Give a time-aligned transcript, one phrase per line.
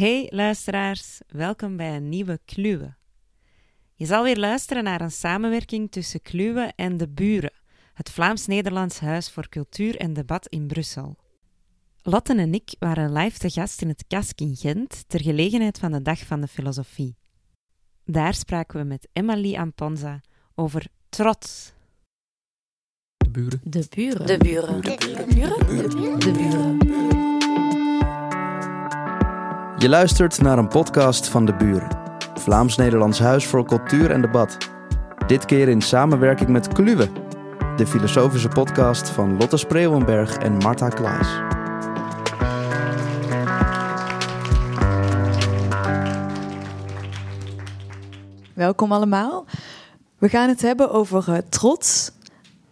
[0.00, 2.94] Hey luisteraars, welkom bij een nieuwe Kluwe.
[3.94, 7.52] Je zal weer luisteren naar een samenwerking tussen Kluwe en de Buren,
[7.94, 11.16] het Vlaams-Nederlands Huis voor Cultuur en Debat in Brussel.
[12.02, 15.92] Lotte en ik waren live te gast in het Kask in Gent ter gelegenheid van
[15.92, 17.16] de Dag van de Filosofie.
[18.04, 20.20] Daar spraken we met Emily Amponza
[20.54, 21.72] over trots.
[23.16, 23.60] De buren.
[23.64, 24.26] De buren.
[24.26, 24.80] De buren.
[24.80, 26.20] De buren.
[26.20, 27.09] De buren.
[29.80, 31.88] Je luistert naar een podcast van De Buren,
[32.34, 34.56] Vlaams-Nederlands Huis voor Cultuur en Debat.
[35.26, 37.08] Dit keer in samenwerking met Kluwe,
[37.76, 41.28] de filosofische podcast van Lotte Spreeuwenberg en Marta Klaas.
[48.54, 49.44] Welkom allemaal.
[50.18, 52.10] We gaan het hebben over eh, trots.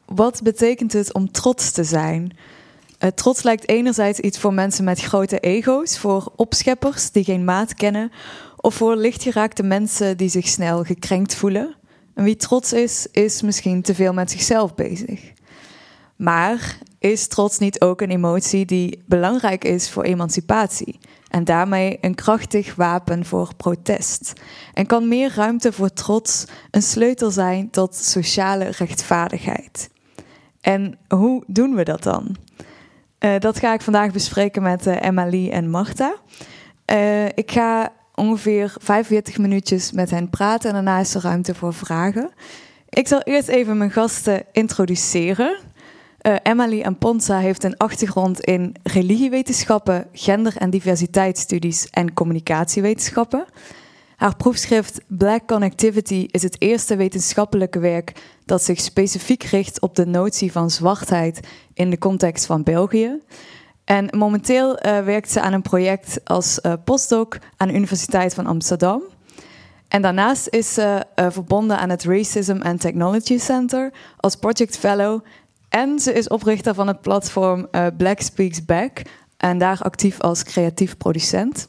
[0.05, 2.37] Wat betekent het om trots te zijn?
[2.98, 7.74] Eh, trots lijkt enerzijds iets voor mensen met grote ego's, voor opscheppers die geen maat
[7.74, 8.12] kennen,
[8.57, 11.74] of voor lichtgeraakte mensen die zich snel gekrenkt voelen.
[12.15, 15.32] En wie trots is, is misschien te veel met zichzelf bezig.
[16.16, 20.99] Maar is trots niet ook een emotie die belangrijk is voor emancipatie?
[21.29, 24.32] En daarmee een krachtig wapen voor protest.
[24.74, 29.91] En kan meer ruimte voor trots een sleutel zijn tot sociale rechtvaardigheid?
[30.60, 32.37] En hoe doen we dat dan?
[33.21, 36.15] Uh, dat ga ik vandaag bespreken met uh, Emily en Marta.
[36.93, 41.75] Uh, ik ga ongeveer 45 minuutjes met hen praten en daarna is er ruimte voor
[41.75, 42.30] vragen.
[42.88, 45.59] Ik zal eerst even mijn gasten introduceren.
[46.43, 53.45] Emily Amponza heeft een achtergrond in religiewetenschappen, gender- en diversiteitsstudies en communicatiewetenschappen.
[54.19, 58.13] Haar proefschrift Black Connectivity is het eerste wetenschappelijke werk
[58.45, 61.41] dat zich specifiek richt op de notie van zwartheid
[61.75, 63.21] in de context van België.
[63.85, 68.47] En momenteel uh, werkt ze aan een project als uh, postdoc aan de Universiteit van
[68.47, 69.03] Amsterdam.
[69.88, 75.25] En daarnaast is ze uh, verbonden aan het Racism and Technology Center als project fellow.
[75.69, 79.03] En ze is oprichter van het platform Black Speaks Back
[79.37, 81.69] en daar actief als creatief producent.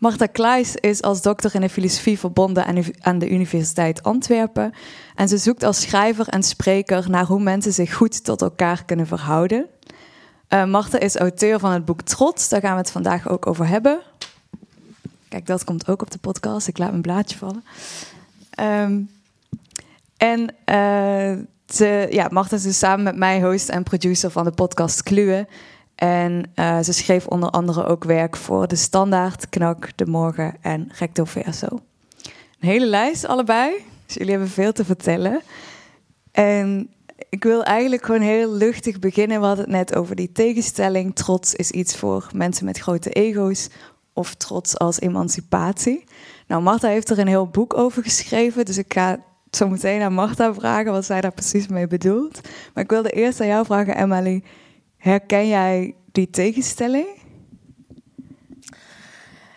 [0.00, 4.72] Marta Klaes is als dokter in de filosofie verbonden aan de Universiteit Antwerpen.
[5.14, 9.06] En ze zoekt als schrijver en spreker naar hoe mensen zich goed tot elkaar kunnen
[9.06, 9.66] verhouden.
[10.48, 13.66] Uh, Marta is auteur van het boek Trots, daar gaan we het vandaag ook over
[13.66, 14.00] hebben.
[15.28, 16.68] Kijk, dat komt ook op de podcast.
[16.68, 17.64] Ik laat mijn blaadje vallen.
[18.60, 19.10] Um,
[20.16, 21.44] en uh,
[21.74, 25.46] ze, ja, Marta is dus samen met mij host en producer van de podcast Kluwe.
[26.00, 30.90] En uh, ze schreef onder andere ook werk voor De Standaard, Knak, De Morgen en
[30.98, 31.66] Recto Verso.
[32.60, 33.72] Een hele lijst allebei,
[34.06, 35.42] dus jullie hebben veel te vertellen.
[36.32, 36.90] En
[37.28, 39.40] ik wil eigenlijk gewoon heel luchtig beginnen.
[39.40, 41.14] We hadden het net over die tegenstelling.
[41.14, 43.68] Trots is iets voor mensen met grote ego's
[44.12, 46.04] of trots als emancipatie.
[46.46, 49.18] Nou, Marta heeft er een heel boek over geschreven, dus ik ga
[49.50, 52.40] zo meteen aan Marta vragen wat zij daar precies mee bedoelt.
[52.74, 54.42] Maar ik wilde eerst aan jou vragen, Emily.
[55.00, 57.06] Herken jij die tegenstelling?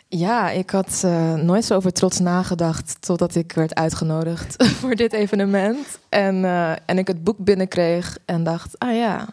[0.07, 5.13] Ja, ik had uh, nooit zo over trots nagedacht totdat ik werd uitgenodigd voor dit
[5.13, 5.99] evenement.
[6.09, 9.27] En, uh, en ik het boek binnenkreeg en dacht, ah ja,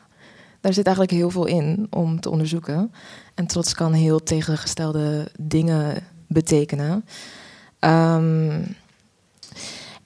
[0.61, 2.93] daar zit eigenlijk heel veel in om te onderzoeken.
[3.35, 7.05] En trots kan heel tegengestelde dingen betekenen.
[7.81, 8.77] Um,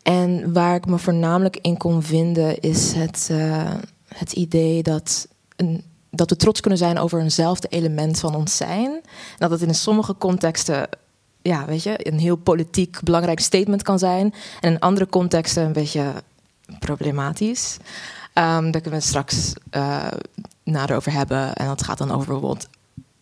[0.03, 3.75] en waar ik me voornamelijk in kon vinden is het, uh,
[4.09, 8.91] het idee dat een dat we trots kunnen zijn over eenzelfde element van ons zijn.
[8.93, 9.03] En
[9.39, 10.89] dat het in sommige contexten,
[11.43, 14.35] ja, weet je, een heel politiek belangrijk statement kan zijn.
[14.61, 16.13] En in andere contexten een beetje
[16.79, 17.77] problematisch.
[18.35, 20.07] Um, daar kunnen we straks uh,
[20.63, 21.55] nader over hebben.
[21.55, 22.69] En dat gaat dan over bijvoorbeeld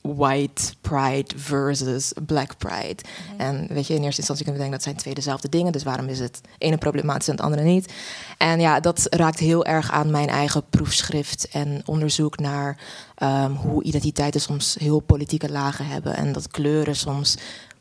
[0.02, 2.96] white pride versus black pride.
[3.02, 3.40] Mm -hmm.
[3.40, 5.72] En weet je, in eerste instantie kunnen we denken dat zijn twee dezelfde dingen.
[5.72, 7.92] Dus waarom is het ene problematisch en het andere niet?
[8.38, 12.78] En ja, dat raakt heel erg aan mijn eigen proefschrift en onderzoek naar
[13.22, 16.16] um, hoe identiteiten soms heel politieke lagen hebben.
[16.16, 17.36] En dat kleuren soms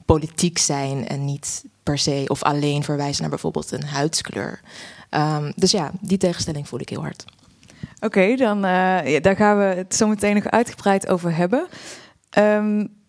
[0.05, 4.59] politiek zijn en niet per se of alleen verwijzen naar bijvoorbeeld een huidskleur.
[5.09, 7.25] Um, dus ja, die tegenstelling voel ik heel hard.
[7.95, 11.67] Oké, okay, dan uh, ja, daar gaan we het zo meteen nog uitgebreid over hebben.
[12.37, 12.99] Um,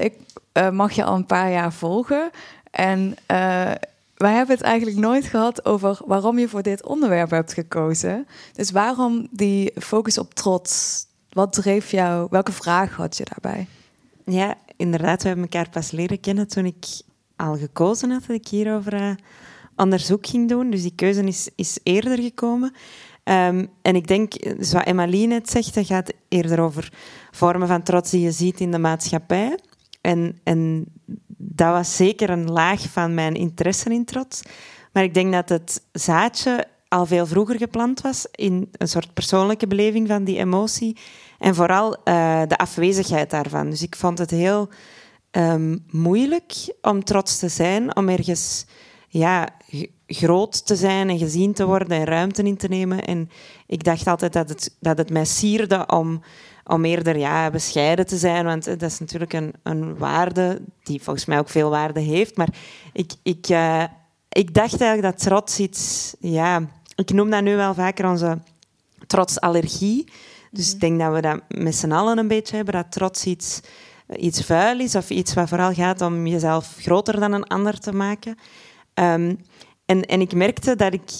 [0.00, 0.14] ik
[0.52, 2.30] uh, mag je al een paar jaar volgen.
[2.70, 3.16] En uh,
[4.14, 8.26] wij hebben het eigenlijk nooit gehad over waarom je voor dit onderwerp hebt gekozen.
[8.52, 11.04] Dus waarom die focus op trots?
[11.32, 12.26] Wat dreef jou?
[12.30, 13.66] Welke vraag had je daarbij?
[14.24, 15.22] Ja, inderdaad.
[15.22, 16.86] We hebben elkaar pas leren kennen toen ik
[17.36, 19.10] al gekozen had dat ik hierover uh,
[19.76, 20.70] onderzoek ging doen.
[20.70, 22.74] Dus die keuze is, is eerder gekomen.
[23.30, 26.92] Um, en ik denk, zoals Emmaline net zegt, dat gaat eerder over
[27.30, 29.58] vormen van trots die je ziet in de maatschappij.
[30.00, 30.86] en, en
[31.38, 34.42] dat was zeker een laag van mijn interesse in trots.
[34.92, 39.66] Maar ik denk dat het zaadje al veel vroeger geplant was in een soort persoonlijke
[39.66, 40.96] beleving van die emotie.
[41.38, 43.70] En vooral uh, de afwezigheid daarvan.
[43.70, 44.68] Dus ik vond het heel
[45.30, 46.52] um, moeilijk
[46.82, 48.66] om trots te zijn, om ergens
[49.08, 49.48] ja,
[50.06, 53.04] groot te zijn en gezien te worden en ruimte in te nemen.
[53.04, 53.30] En
[53.66, 56.22] ik dacht altijd dat het, dat het mij sierde om,
[56.64, 58.44] om eerder ja, bescheiden te zijn.
[58.44, 62.36] Want dat is natuurlijk een, een waarde die volgens mij ook veel waarde heeft.
[62.36, 62.48] Maar
[62.92, 63.84] ik, ik, uh,
[64.28, 66.14] ik dacht eigenlijk dat trots iets...
[66.20, 68.38] Ja, ik noem dat nu wel vaker onze
[69.06, 70.08] trotsallergie.
[70.50, 70.80] Dus ik mhm.
[70.80, 72.74] denk dat we dat met z'n allen een beetje hebben.
[72.74, 73.60] Dat trots iets,
[74.16, 77.92] iets vuil is of iets wat vooral gaat om jezelf groter dan een ander te
[77.92, 78.38] maken.
[78.98, 79.38] Um,
[79.86, 81.10] en, en ik merkte dat ik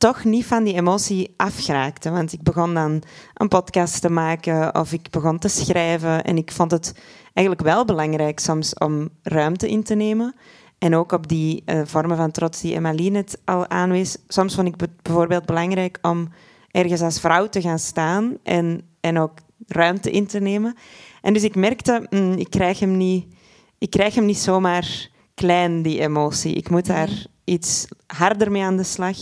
[0.00, 2.10] toch niet van die emotie afgeraakte.
[2.10, 3.02] Want ik begon dan
[3.34, 6.24] een podcast te maken of ik begon te schrijven.
[6.24, 6.94] En ik vond het
[7.32, 10.34] eigenlijk wel belangrijk soms om ruimte in te nemen.
[10.78, 14.16] En ook op die uh, vormen van trots die Emmeline het al aanwees.
[14.28, 16.28] Soms vond ik het bijvoorbeeld belangrijk om
[16.70, 20.74] ergens als vrouw te gaan staan en, en ook ruimte in te nemen.
[21.22, 23.34] En dus ik merkte, mm, ik, krijg hem niet,
[23.78, 25.09] ik krijg hem niet zomaar
[25.40, 26.54] klein, die emotie.
[26.54, 27.24] Ik moet daar mhm.
[27.44, 29.16] iets harder mee aan de slag.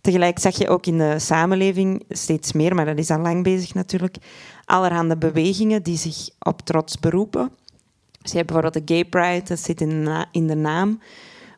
[0.00, 3.74] Tegelijk zag je ook in de samenleving steeds meer, maar dat is al lang bezig
[3.74, 4.16] natuurlijk,
[4.64, 7.50] allerhande bewegingen die zich op trots beroepen.
[8.22, 11.00] Dus je hebt bijvoorbeeld de Gay Pride, dat zit in in de naam.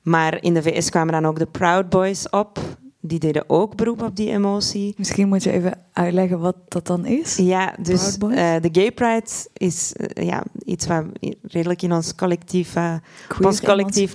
[0.03, 2.58] Maar in de VS kwamen dan ook de Proud Boys op.
[3.06, 4.94] Die deden ook beroep op die emotie.
[4.97, 7.37] Misschien moet je even uitleggen wat dat dan is.
[7.37, 11.05] Ja, dus uh, de Gay Pride is uh, ja, iets wat
[11.43, 12.94] redelijk in ons collectief, uh,
[13.41, 14.14] ons collectief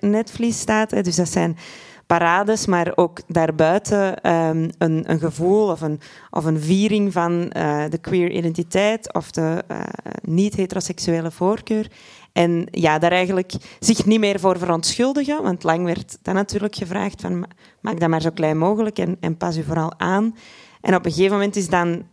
[0.00, 0.90] netvlies staat.
[0.90, 1.02] Hè.
[1.02, 1.56] Dus dat zijn
[2.06, 6.00] parades, maar ook daarbuiten um, een, een, gevoel of een,
[6.30, 7.40] of een viering van
[7.88, 9.64] de queer identiteit of de
[10.22, 11.90] niet-heteroseksuele voorkeur.
[12.36, 17.20] En ja, daar eigenlijk zich niet meer voor verontschuldigen, want lang werd dat natuurlijk gevraagd
[17.20, 17.46] van
[17.80, 20.36] maak dat maar zo klein mogelijk en, en pas u vooral aan.
[20.80, 22.06] En op een gegeven moment is dan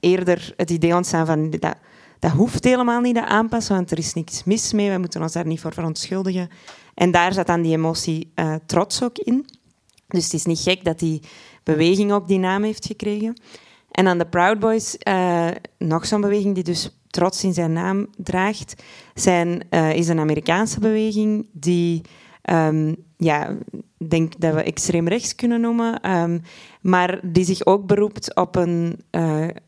[0.00, 1.76] eerder het idee ontstaan van dat,
[2.18, 5.32] dat hoeft helemaal niet te aanpassen, want er is niks mis mee, we moeten ons
[5.32, 6.48] daar niet voor verontschuldigen.
[6.94, 9.46] En daar zat dan die emotie uh, trots ook in.
[10.08, 11.22] Dus het is niet gek dat die
[11.62, 13.40] beweging ook die naam heeft gekregen.
[13.90, 15.48] En dan de Proud Boys, uh,
[15.78, 18.82] nog zo'n beweging die dus trots in zijn naam draagt,
[19.14, 22.00] zijn, uh, is een Amerikaanse beweging die,
[22.50, 23.56] um, ja,
[24.08, 26.42] denk dat we extreem rechts kunnen noemen, um,
[26.80, 29.00] maar die zich ook beroept op een,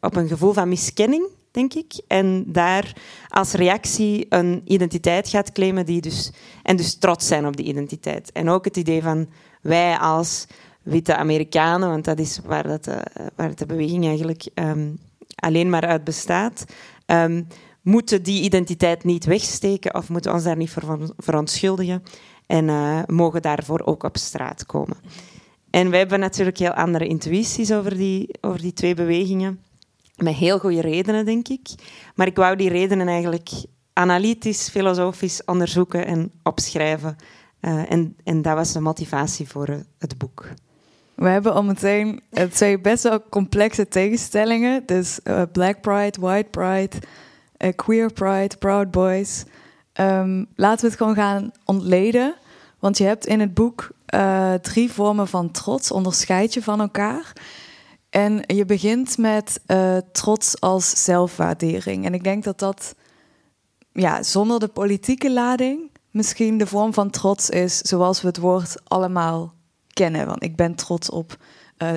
[0.01, 2.01] op een gevoel van miskenning denk ik.
[2.07, 2.93] En daar
[3.29, 6.33] als reactie een identiteit gaat claimen die dus,
[6.63, 8.33] en dus trots zijn op die identiteit.
[8.33, 9.29] En ook het idee van
[9.61, 10.47] wij als
[10.83, 14.99] witte Amerikanen, want dat is waar, dat de, eh, waar de beweging eigenlijk um,
[15.35, 16.65] alleen maar uit bestaat,
[17.11, 17.47] um,
[17.83, 22.03] moeten die identiteit niet wegsteken of moeten ons daar niet voor verontschuldigen
[22.47, 24.97] en uh, mogen daarvoor ook op straat komen.
[25.71, 29.61] En wij hebben natuurlijk heel andere intuïties over die, over die twee bewegingen.
[30.17, 31.69] Met heel goede redenen, denk ik.
[32.15, 33.51] Maar ik wou die redenen eigenlijk
[33.93, 37.17] analytisch, filosofisch onderzoeken en opschrijven.
[37.61, 40.49] Uh, en, en dat was de motivatie voor uh, het boek.
[41.21, 44.83] We hebben al meteen uh, twee best wel complexe tegenstellingen.
[44.87, 45.19] Dus
[45.53, 46.97] Black Pride, White Pride,
[47.75, 49.45] Queer Pride, Proud Boys.
[50.01, 52.35] Um, laten we het gewoon gaan ontleden.
[52.79, 53.91] Want je hebt in het boek
[54.63, 57.33] drie vormen van trots, onderscheid je van elkaar.
[58.11, 59.61] En je begint met
[60.13, 62.05] trots als zelfwaardering.
[62.05, 62.95] En ik denk dat dat
[63.93, 68.77] ja, zonder de politieke lading misschien de vorm van trots is zoals we het woord
[68.85, 69.59] allemaal
[69.93, 70.27] kennen.
[70.27, 71.37] Want ik ben trots op
[71.79, 71.93] uh,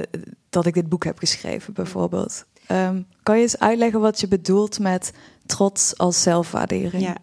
[0.50, 2.46] dat ik dit boek heb geschreven, bijvoorbeeld.
[2.72, 5.14] Um, kan je eens uitleggen wat je bedoelt met
[5.46, 7.04] trots als zelfwaardering?
[7.04, 7.18] Ja.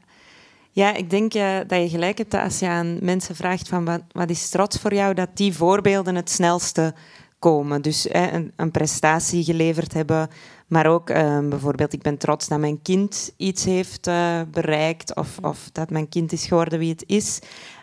[0.73, 4.03] Ja, ik denk uh, dat je gelijk hebt als je aan mensen vraagt van wat,
[4.13, 6.95] wat is trots voor jou, dat die voorbeelden het snelste
[7.39, 7.83] komen.
[7.83, 10.29] Dus een, een, prestatie geleverd hebben,
[10.67, 15.39] maar ook ehm, bijvoorbeeld, ik ben trots dat mijn kind iets heeft uh, bereikt of,
[15.43, 17.39] of, dat mijn kind is geworden wie het is.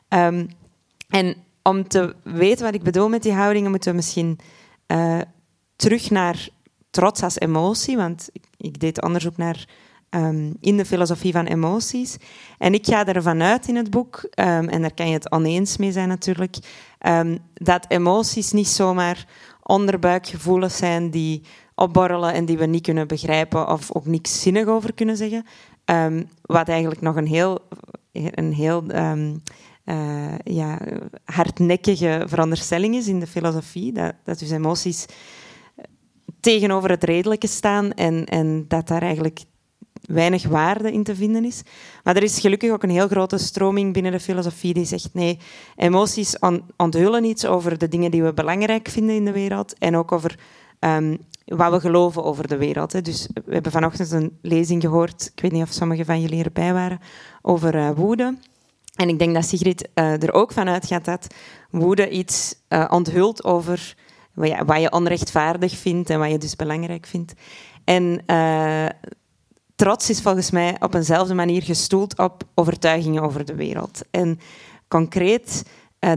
[0.10, 0.48] Um,
[1.10, 1.36] en
[1.68, 4.40] om te weten wat ik bedoel met die houdingen, moeten we misschien
[4.88, 5.20] uh,
[5.76, 6.50] terug naar
[6.90, 9.66] trots als emotie, want ik, deed onderzoek naar
[10.10, 12.18] um, in de filosofie van emoties.
[12.58, 15.78] En ik ga ervan uit in het boek, um, en daar kan je het oneens
[15.78, 16.56] mee zijn natuurlijk,
[17.08, 19.26] um, dat emoties niet zomaar
[19.64, 21.44] onderbuikgevoelens zijn die
[21.76, 25.46] opborrelen en die we niet kunnen begrijpen of ook niks zinnig over kunnen zeggen.
[26.42, 27.60] wat eigenlijk nog een heel,
[28.12, 28.84] een heel
[29.89, 30.79] uh, ja,
[31.25, 35.06] hardnekkige veronderstelling is in de filosofie, dat, dat dus emoties
[36.39, 39.39] tegenover het redelijke staan en, en dat daar eigenlijk
[40.01, 41.62] weinig waarde in te vinden is.
[42.03, 45.39] Maar er is gelukkig ook een heel grote stroming binnen de filosofie die zegt nee,
[45.75, 49.96] emoties on onthullen iets over de dingen die we belangrijk vinden in de wereld en
[49.96, 50.39] ook over
[50.79, 52.94] ehm, wat we geloven over de wereld.
[52.94, 53.01] Hè.
[53.01, 56.74] Dus we hebben vanochtend een lezing gehoord, ik weet niet of sommigen van jullie erbij
[56.74, 57.00] waren,
[57.41, 58.38] over uh, woede.
[58.98, 61.27] En ik denk dat Sigrid uh, er ook van uitgaat dat
[61.72, 63.96] woede iets uh, onthult over
[64.34, 67.34] wat je, onrechtvaardig vindt en wat je dus belangrijk vindt.
[67.84, 68.22] En
[69.75, 74.01] trots is volgens mij op eenzelfde manier gestoeld op overtuigingen over de wereld.
[74.12, 74.39] En
[74.88, 75.63] concreet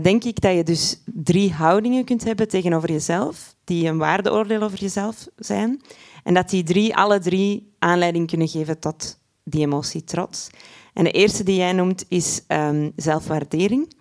[0.03, 4.79] denk ik dat je dus drie houdingen kunt hebben tegenover jezelf, die een waardeoordeel over
[4.79, 5.81] jezelf zijn.
[6.25, 10.49] En dat die drie, alle drie, aanleiding kunnen geven tot die emotie trots.
[10.95, 13.93] En de eerste die jij noemt is um, zelfwaardering.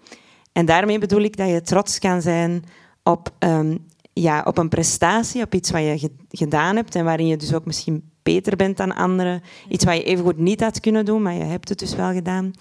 [0.52, 2.64] En daarmee bedoel ik dat je trots kan zijn
[3.04, 7.38] op, um, ja, op een prestatie, op iets wat je gedaan hebt en waarin je
[7.38, 9.42] dus ook misschien beter bent dan anderen.
[9.70, 12.52] Iets wat je evengoed niet had kunnen doen, maar je hebt het dus wel gedaan.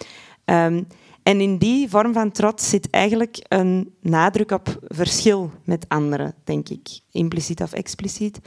[0.44, 0.87] Um,
[1.23, 6.68] en in die vorm van trots zit eigenlijk een nadruk op verschil met anderen, denk
[6.68, 7.00] ik.
[7.11, 8.38] Impliciet of expliciet.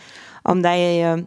[0.43, 1.25] Omdat je je,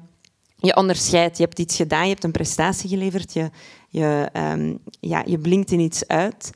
[0.57, 1.37] je onderscheidt.
[1.37, 3.51] Je hebt iets gedaan, je hebt een prestatie geleverd, je,
[3.95, 6.51] je, um, ja, je blinkt in iets uit.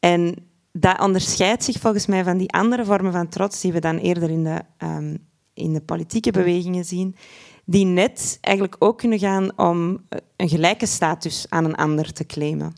[0.00, 0.34] En
[0.72, 4.30] dat onderscheidt zich volgens mij van die andere vormen van trots die we dan eerder
[4.30, 5.18] in de, um,
[5.54, 7.16] in de politieke bewegingen zien,
[7.64, 12.72] die net eigenlijk ook kunnen gaan om een gelijke status aan een ander te claimen.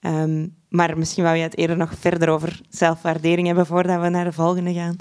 [0.00, 4.24] Um, maar misschien wou je het eerder nog verder over zelfwaardering hebben voordat we naar
[4.24, 4.96] de volgende gaan.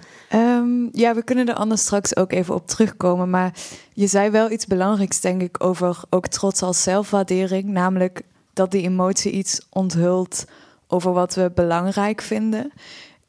[0.91, 3.29] Ja, we kunnen er anders straks ook even op terugkomen.
[3.29, 3.53] Maar
[3.93, 7.63] je zei wel iets belangrijks, denk ik, over ook trots als zelfwaardering.
[7.63, 8.21] Namelijk
[8.53, 10.45] dat die emotie iets onthult
[10.88, 12.72] over wat we belangrijk vinden.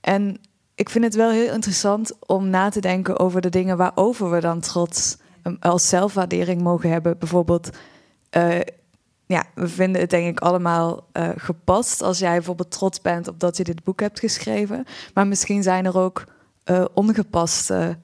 [0.01, 0.37] En
[0.75, 4.41] ik vind het wel heel interessant om na te denken over de dingen waarover we
[4.41, 7.19] dan trots ehm, als zelfwaardering mogen hebben.
[7.19, 7.71] Bijvoorbeeld.
[8.37, 8.61] Uh,
[9.27, 13.41] ja, we vinden het denk ik allemaal uh, gepast als jij bijvoorbeeld trots bent op
[13.41, 14.85] dat je dit boek hebt geschreven.
[15.15, 16.25] Maar misschien zijn er ook
[16.65, 17.97] uh, ongepaste.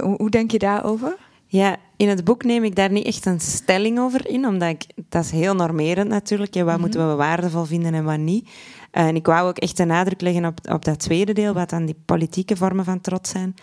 [0.00, 1.16] Hoe, denk je daarover?
[1.46, 4.86] Ja, in het boek neem ik daar niet echt een stelling over in, omdat ik,
[5.08, 6.54] dat is heel normerend natuurlijk.
[6.54, 6.80] Ja, wat -hmm.
[6.80, 8.48] moeten we waardevol vinden en wat niet.
[8.90, 11.84] en ik wou ook echt de nadruk leggen op, op dat tweede deel, wat dan
[11.84, 13.54] die politieke vormen van trots zijn.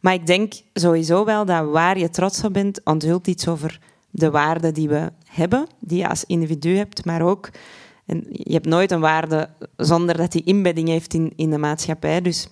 [0.00, 4.30] Maar ik denk sowieso wel dat waar je trots op bent, onthult iets over de
[4.30, 7.50] waarden die we hebben, die je als individu hebt, maar ook,
[8.06, 12.20] en je hebt nooit een waarde zonder dat die inbedding heeft in, in de maatschappij.
[12.20, 12.48] Dus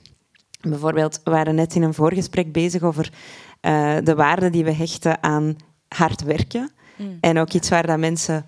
[0.61, 3.13] bijvoorbeeld, we waren net in een voorgesprek bezig over
[3.63, 5.57] uh, de waarden die we hechten aan
[5.89, 6.71] hard werken.
[6.97, 7.19] Mm.
[7.21, 8.45] En ook iets waar dat mensen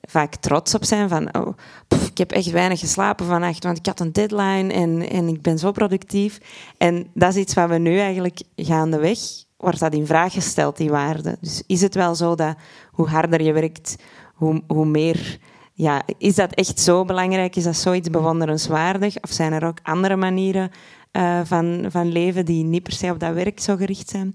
[0.00, 1.56] vaak trots op zijn van oh,
[1.88, 5.58] ik heb echt weinig geslapen vannacht, want ik had een deadline en, en ik ben
[5.58, 6.38] zo productief.
[6.76, 9.18] En dat is iets wat we nu eigenlijk gaandeweg
[9.56, 11.36] wordt dat in vraag gesteld, die waarde.
[11.40, 12.56] Dus is het wel zo dat
[12.90, 13.96] hoe harder je werkt,
[14.34, 15.38] hoe, hoe meer...
[15.72, 17.56] Ja, is dat echt zo belangrijk?
[17.56, 19.16] Is dat zoiets bewonderenswaardig?
[19.20, 20.70] Of zijn er ook andere manieren
[21.12, 24.34] uh, van, van leven die niet per se op dat werk zo gericht zijn?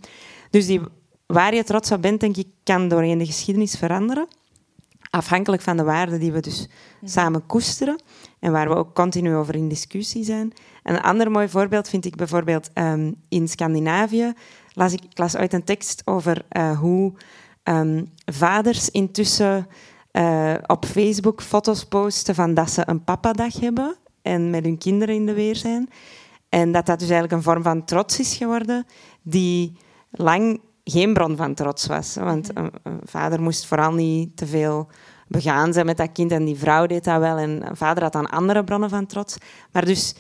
[0.50, 0.82] Dus die,
[1.34, 4.28] waar je trots op bent, denk ik, kan doorheen de geschiedenis veranderen.
[5.10, 6.70] Afhankelijk van de waarden die we dus
[7.04, 8.02] samen koesteren.
[8.40, 10.54] En waar we ook continu over in discussie zijn.
[10.84, 14.34] Een ander mooi voorbeeld vind ik bijvoorbeeld um, in Scandinavië
[14.74, 17.14] las ik, ik las uit een tekst over uh, hoe
[17.64, 19.68] um, vaders intussen
[20.12, 25.16] uh, op Facebook foto's posten van dat ze een papadag hebben en met hun kinderen
[25.16, 25.90] in de weer zijn.
[26.50, 28.86] En dat dat dus eigenlijk een vorm van trots is geworden,
[29.22, 29.78] die
[30.12, 30.60] lang
[30.92, 32.16] geen bron van trots was.
[32.16, 34.88] Want een, een vader moest vooral niet te veel
[35.28, 37.38] begaan zijn met dat kind en die vrouw deed dat wel.
[37.38, 39.38] En een vader had dan andere bronnen van trots.
[39.72, 40.16] Maar dus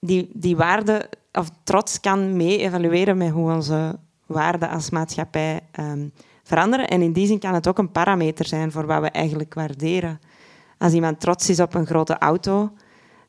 [0.00, 6.12] die, die waarde of trots kan mee evalueren met hoe onze waarden als maatschappij um,
[6.42, 6.88] veranderen.
[6.88, 10.20] En in die zin kan het ook een parameter zijn voor wat we eigenlijk waarderen.
[10.78, 12.72] Als iemand trots is op een grote auto,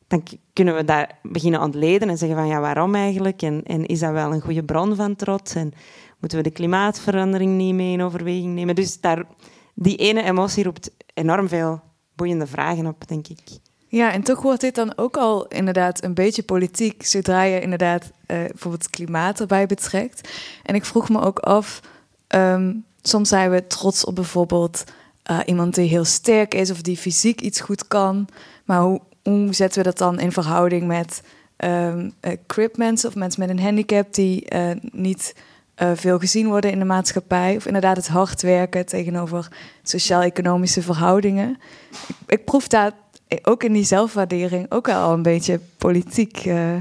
[0.07, 3.41] dan kunnen we daar beginnen ontleden en zeggen van ja, waarom eigenlijk?
[3.41, 5.55] En, en is dat wel een goede bron van trots?
[5.55, 5.73] En
[6.21, 8.75] moeten we de klimaatverandering niet mee in overweging nemen?
[8.75, 9.25] Dus daar,
[9.73, 11.81] die ene emotie roept enorm veel
[12.15, 13.39] boeiende vragen op, denk ik.
[13.87, 18.03] Ja, en toch wordt dit dan ook al inderdaad een beetje politiek, zodra je inderdaad
[18.03, 20.29] uh, bijvoorbeeld klimaat erbij betrekt.
[20.63, 21.81] En ik vroeg me ook af,
[22.35, 24.83] um, soms zijn we trots op bijvoorbeeld
[25.31, 28.27] uh, iemand die heel sterk is of die fysiek iets goed kan.
[28.65, 29.01] Maar hoe,
[29.49, 31.23] zetten we dat dan in verhouding met
[31.57, 34.47] um, uh, crip mensen of mensen met een handicap die
[34.91, 35.35] niet
[35.93, 37.55] veel gezien worden in de maatschappij?
[37.55, 39.47] Of inderdaad het hard werken tegenover
[39.83, 41.57] sociaal-economische verhoudingen.
[41.91, 42.91] Ik, ik proef daar
[43.43, 46.45] ook in die zelfwaardering ook al een beetje politiek.
[46.45, 46.75] Uh...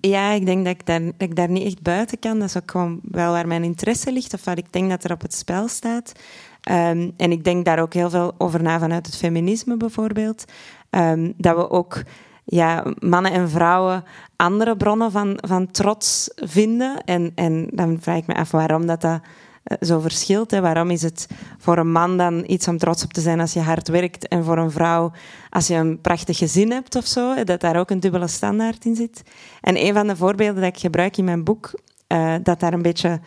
[0.00, 2.38] Ja, ik denk dat ik, daar, dat ik daar niet echt buiten kan.
[2.38, 5.12] Dat is ook gewoon wel waar mijn interesse ligt, of wat ik denk dat er
[5.12, 6.12] op het spel staat.
[6.60, 10.44] Ehm, en ik denk daar ook heel veel over na vanuit het feminisme bijvoorbeeld.
[10.90, 12.02] Ehm, dat we ook
[12.46, 14.04] ja, mannen en vrouwen
[14.36, 17.04] andere bronnen van, van trots vinden.
[17.04, 19.20] En, en dan vraag ik me af waarom dat, dat
[19.62, 20.50] eh, zo verschilt.
[20.50, 20.60] Hè.
[20.60, 23.60] Waarom is het voor een man dan iets om trots op te zijn als je
[23.60, 25.12] hard werkt en voor een vrouw
[25.50, 28.96] als je een prachtig gezin hebt of zo, dat daar ook een dubbele standaard in
[28.96, 29.22] zit.
[29.60, 32.82] En een van de voorbeelden dat ik gebruik in mijn boek, uh, dat daar een
[32.82, 33.20] beetje,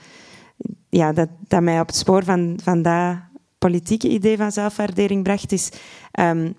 [0.90, 3.18] ja, dat, mij op het spoor van, van dat
[3.58, 5.70] politieke idee van zelfwaardering bracht, is
[6.20, 6.56] um,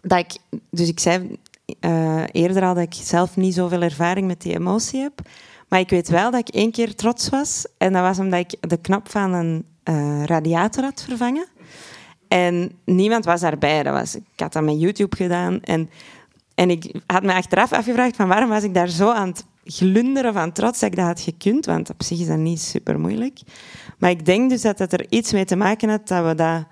[0.00, 0.36] dat ik,
[0.70, 1.38] dus ik zei
[1.80, 5.20] uh, eerder dat ik zelf niet zoveel ervaring met die emotie heb.
[5.68, 7.66] Maar ik weet wel dat ik één keer trots was.
[7.78, 11.46] En dat was omdat ik de knop van een uh, radiator had vervangen.
[12.28, 13.82] En niemand was daarbij.
[13.82, 15.60] Dat was, ik had dat met YouTube gedaan.
[15.60, 15.90] En,
[16.54, 20.32] en ik had me achteraf afgevraagd van waarom was ik daar zo aan het glunderen
[20.32, 21.66] van trots dat ik dat had gekund.
[21.66, 23.38] Want op zich is dat niet super moeilijk.
[23.98, 26.64] Maar ik denk dus dat het er iets mee te maken had dat we dat...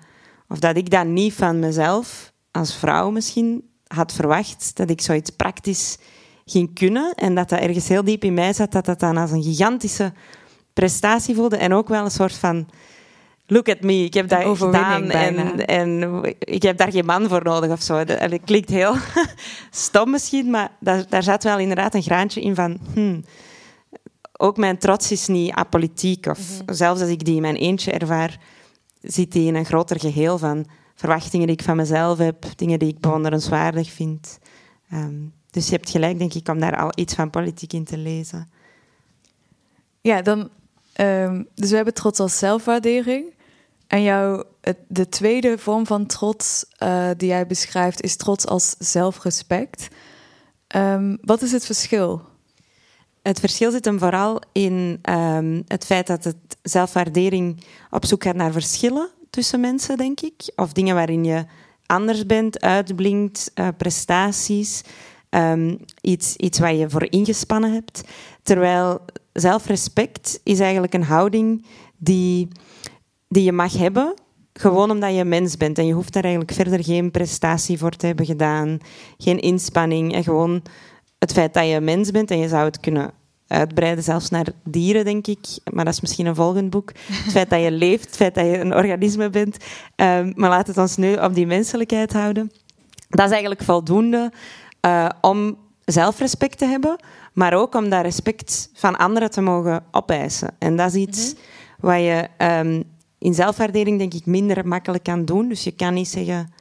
[0.47, 4.71] Of dat ik dat niet van mezelf, als vrouw misschien, had verwacht.
[4.75, 5.97] Dat ik zoiets praktisch
[6.45, 7.13] ging kunnen.
[7.13, 10.13] En dat dat ergens heel diep in mij zat, dat dat dan als een gigantische
[10.73, 11.57] prestatie voelde.
[11.57, 12.67] En ook wel een soort van
[13.45, 17.43] look at me, ik heb dat gedaan en, en, ik heb daar geen man voor
[17.43, 18.03] nodig of zo.
[18.03, 18.95] Dat, klinkt heel
[19.71, 22.79] stom misschien, maar daar, daar zat wel inderdaad een graantje in van...
[22.93, 23.23] Hmm,
[24.41, 26.25] ook mijn trots is niet apolitiek.
[26.25, 26.73] Of mhm.
[26.73, 28.39] zelfs als ik die in mijn eentje ervaar,
[29.01, 30.65] zit die in een groter geheel van
[30.99, 34.39] verwachtingen die ik van mezelf heb, dingen die ik bewonderenswaardig vind.
[34.93, 37.97] Um, dus je hebt gelijk, denk ik, om daar al iets van politiek in te
[37.97, 38.49] lezen.
[40.01, 40.49] Ja, dan...
[40.95, 43.33] Um, dus we hebben trots als zelfwaardering.
[43.87, 44.43] En jouw,
[44.87, 49.87] de tweede vorm van trots uh, die jij beschrijft is trots als zelfrespect.
[50.75, 52.21] Um, wat is het verschil?
[53.21, 58.35] Het verschil zit hem vooral in um, het feit dat het zelfwaardering op zoek gaat
[58.35, 60.51] naar verschillen tussen mensen, denk ik.
[60.55, 61.45] Of dingen waarin je
[61.85, 64.83] anders bent, uitblinkt, uh, prestaties.
[65.29, 68.03] Um, iets, iets waar je voor ingespannen hebt.
[68.43, 68.99] Terwijl
[69.33, 71.65] zelfrespect is eigenlijk een houding
[71.97, 72.47] die
[73.27, 74.13] die je mag hebben,
[74.53, 75.77] gewoon omdat je mens bent.
[75.77, 78.77] En je hoeft daar eigenlijk verder geen prestatie voor te hebben gedaan,
[79.17, 80.13] geen inspanning.
[80.13, 80.63] En gewoon
[81.19, 83.11] het feit dat je mens bent en je zou het kunnen
[83.49, 85.45] uitbreiden, zelfs naar dieren, denk ik.
[85.71, 86.91] Maar dat is misschien een volgend boek.
[87.11, 89.57] Het feit dat je leeft, het feit dat je een organisme bent.
[89.95, 92.51] Um, maar laat het ons nu op die menselijkheid houden.
[93.09, 94.31] Dat is eigenlijk voldoende
[94.85, 96.95] uh, om zelfrespect te hebben,
[97.33, 100.49] maar ook om dat respect van anderen te mogen opeisen.
[100.59, 101.89] En dat is iets mm -hmm.
[101.89, 102.83] wat je um,
[103.17, 105.49] in zelfwaardering denk ik minder makkelijk kan doen.
[105.49, 106.53] Dus je kan niet zeggen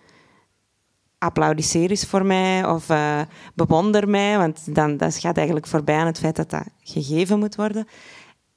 [1.19, 3.21] applaudisseer eens voor mij of uh,
[3.55, 7.57] bewonder mij, want dan dat gaat eigenlijk voorbij aan het feit dat dat gegeven moet
[7.57, 7.87] worden.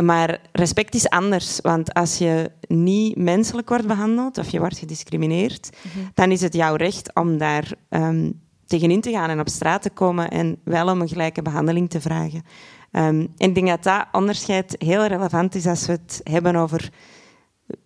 [0.04, 5.70] Maar respect is anders, want als je niet menselijk wordt behandeld of je wordt gediscrimineerd,
[5.82, 6.06] mhm.
[6.14, 9.90] dan is het jouw recht om daar um, tegenin te gaan en op straat te
[9.90, 12.44] komen en wel om een gelijke behandeling te vragen.
[12.92, 16.90] Um, en ik denk dat dat onderscheid heel relevant is als we het hebben over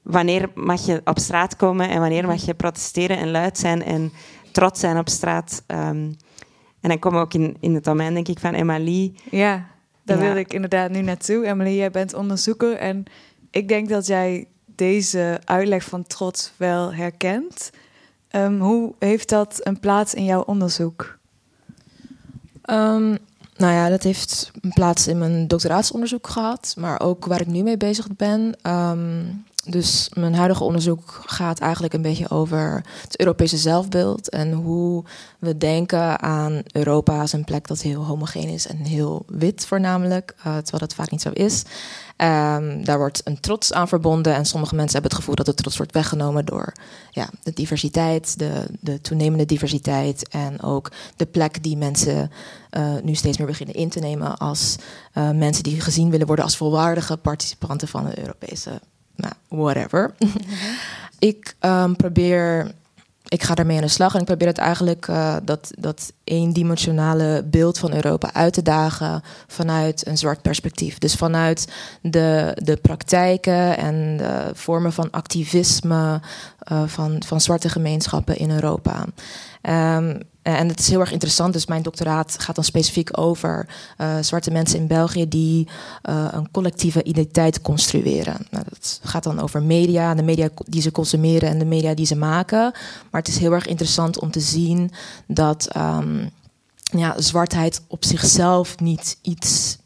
[0.03, 4.11] wanneer mag je op straat komen en wanneer mag je protesteren en luid zijn en
[4.55, 5.63] trots zijn op straat.
[5.67, 6.15] Um,
[6.81, 9.13] en dan komen we ook in, in het domein, denk ik, van Emily.
[9.31, 9.65] Ja,
[10.03, 11.45] daar wil ik inderdaad nu naartoe.
[11.45, 13.03] Emily, jij bent onderzoeker en
[13.51, 17.71] ik denk dat jij deze uitleg van trots wel herkent.
[18.31, 21.17] Um, hoe heeft dat een plaats in jouw onderzoek?
[22.69, 23.17] Um,
[23.57, 27.63] nou ja, dat heeft een plaats in mijn doctoraatsonderzoek gehad, maar ook waar ik nu
[27.63, 28.55] mee bezig ben.
[28.71, 35.03] Um, dus mijn huidige onderzoek gaat eigenlijk een beetje over het Europese zelfbeeld en hoe
[35.39, 40.33] we denken aan Europa als een plek dat heel homogeen is en heel wit voornamelijk,
[40.37, 41.63] uh, terwijl dat vaak niet zo is.
[42.17, 45.53] Um, daar wordt een trots aan verbonden en sommige mensen hebben het gevoel dat de
[45.53, 46.73] trots wordt weggenomen door
[47.11, 52.31] ja, de diversiteit, de, de toenemende diversiteit en ook de plek die mensen
[52.71, 54.75] uh, nu steeds meer beginnen in te nemen als
[55.13, 58.81] uh, mensen die gezien willen worden als volwaardige participanten van de Europese
[59.15, 60.13] nou, whatever.
[61.19, 62.71] ik um, probeer,
[63.27, 67.43] ik ga daarmee aan de slag en ik probeer het eigenlijk uh, dat, dat eendimensionale
[67.45, 70.97] beeld van Europa uit te dagen vanuit een zwart perspectief.
[70.97, 71.67] Dus vanuit
[72.01, 76.21] de, de praktijken en de vormen van activisme
[76.71, 79.05] uh, van, van zwarte gemeenschappen in Europa.
[79.69, 84.17] Um, en het is heel erg interessant, dus mijn doctoraat gaat dan specifiek over uh,
[84.21, 85.67] zwarte mensen in België die
[86.09, 88.47] uh, een collectieve identiteit construeren.
[88.49, 92.05] Nou, dat gaat dan over media, de media die ze consumeren en de media die
[92.05, 92.71] ze maken.
[93.11, 94.91] Maar het is heel erg interessant om te zien
[95.27, 96.29] dat um,
[96.83, 99.77] ja, zwartheid op zichzelf niet iets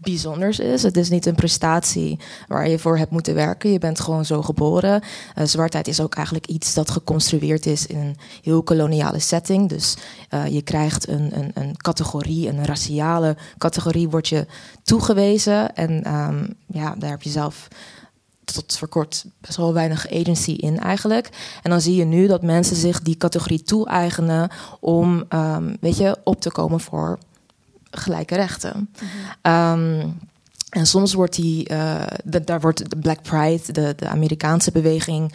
[0.00, 0.82] bijzonders is.
[0.82, 3.72] Het is niet een prestatie waar je voor hebt moeten werken.
[3.72, 5.02] Je bent gewoon zo geboren.
[5.38, 9.68] Uh, zwartheid is ook eigenlijk iets dat geconstrueerd is in een heel koloniale setting.
[9.68, 9.96] Dus
[10.34, 14.46] uh, je krijgt een, een, een, categorie, een raciale categorie, wordt je
[14.82, 15.74] toegewezen.
[15.74, 17.68] En um, ja, daar heb je zelf
[18.44, 21.28] tot voor kort best wel weinig agency in eigenlijk.
[21.62, 26.16] En dan zie je nu dat mensen zich die categorie toe-eigenen om, um, weet je,
[26.24, 27.18] op te komen voor
[27.90, 28.90] gelijke rechten.
[29.42, 29.52] Mhm.
[29.52, 30.18] Um,
[30.70, 35.32] en soms wordt die, uh, de, daar wordt de Black Pride, de, de Amerikaanse beweging,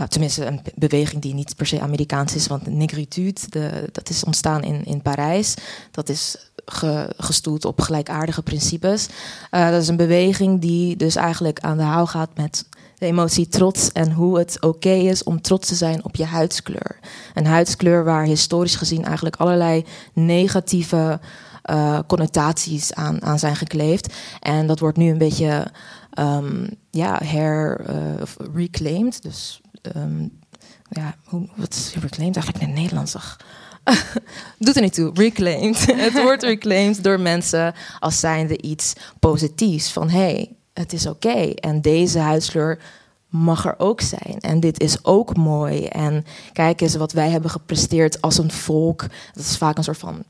[0.00, 4.08] uh, tenminste een beweging die niet per se Amerikaans is, want de negritude, de, dat
[4.08, 5.54] is ontstaan in, in Parijs.
[5.90, 6.36] Dat is
[6.66, 9.08] ge, gestoeld op gelijkaardige principes.
[9.50, 12.64] Uh, dat is een beweging die dus eigenlijk aan de hou gaat met
[12.98, 16.98] de emotie trots en hoe het oké is om trots te zijn op je huidskleur.
[17.34, 21.20] Een huidskleur waar historisch gezien eigenlijk allerlei negatieve
[21.70, 24.14] uh, connotaties aan, aan zijn gekleefd.
[24.40, 25.66] En dat wordt nu een beetje
[26.18, 28.22] um, ja, her uh,
[28.54, 29.22] reclaimed.
[29.22, 29.60] Dus
[29.96, 30.38] um,
[30.90, 33.16] ja, hoe, wat reclaimed eigenlijk in het Nederlands?
[34.58, 35.86] Doet er niet toe, reclaimed.
[36.06, 39.92] het wordt reclaimed door mensen als zijnde iets positiefs.
[39.92, 41.52] Van hé, hey, het is oké.
[41.54, 42.78] En deze huidskleur
[43.28, 44.40] mag er ook zijn.
[44.40, 45.86] En dit is ook mooi.
[45.86, 49.00] En kijk eens wat wij hebben gepresteerd als een volk.
[49.32, 50.24] Dat is vaak een soort van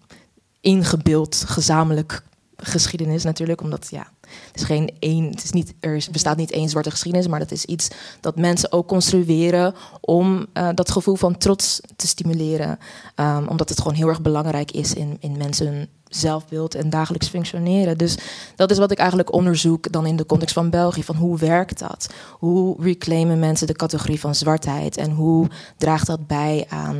[0.65, 2.23] ingebeeld gezamenlijk
[2.57, 6.69] geschiedenis natuurlijk, omdat ja, het is geen één, het is niet, er bestaat niet één
[6.69, 7.89] zwarte geschiedenis, maar dat is iets
[8.21, 12.79] dat mensen ook construeren om uh, dat gevoel van trots te stimuleren,
[13.17, 17.99] um, omdat het gewoon heel erg belangrijk is in, in mensen zelfbeeld en dagelijks functioneren.
[17.99, 18.17] Dus
[18.57, 21.03] dat is wat ik eigenlijk onderzoek dan in de context van België.
[21.03, 22.07] Van hoe werkt dat?
[22.31, 24.97] Hoe reclaimen mensen de categorie van zwartheid?
[24.97, 26.97] En hoe draagt dat bij aan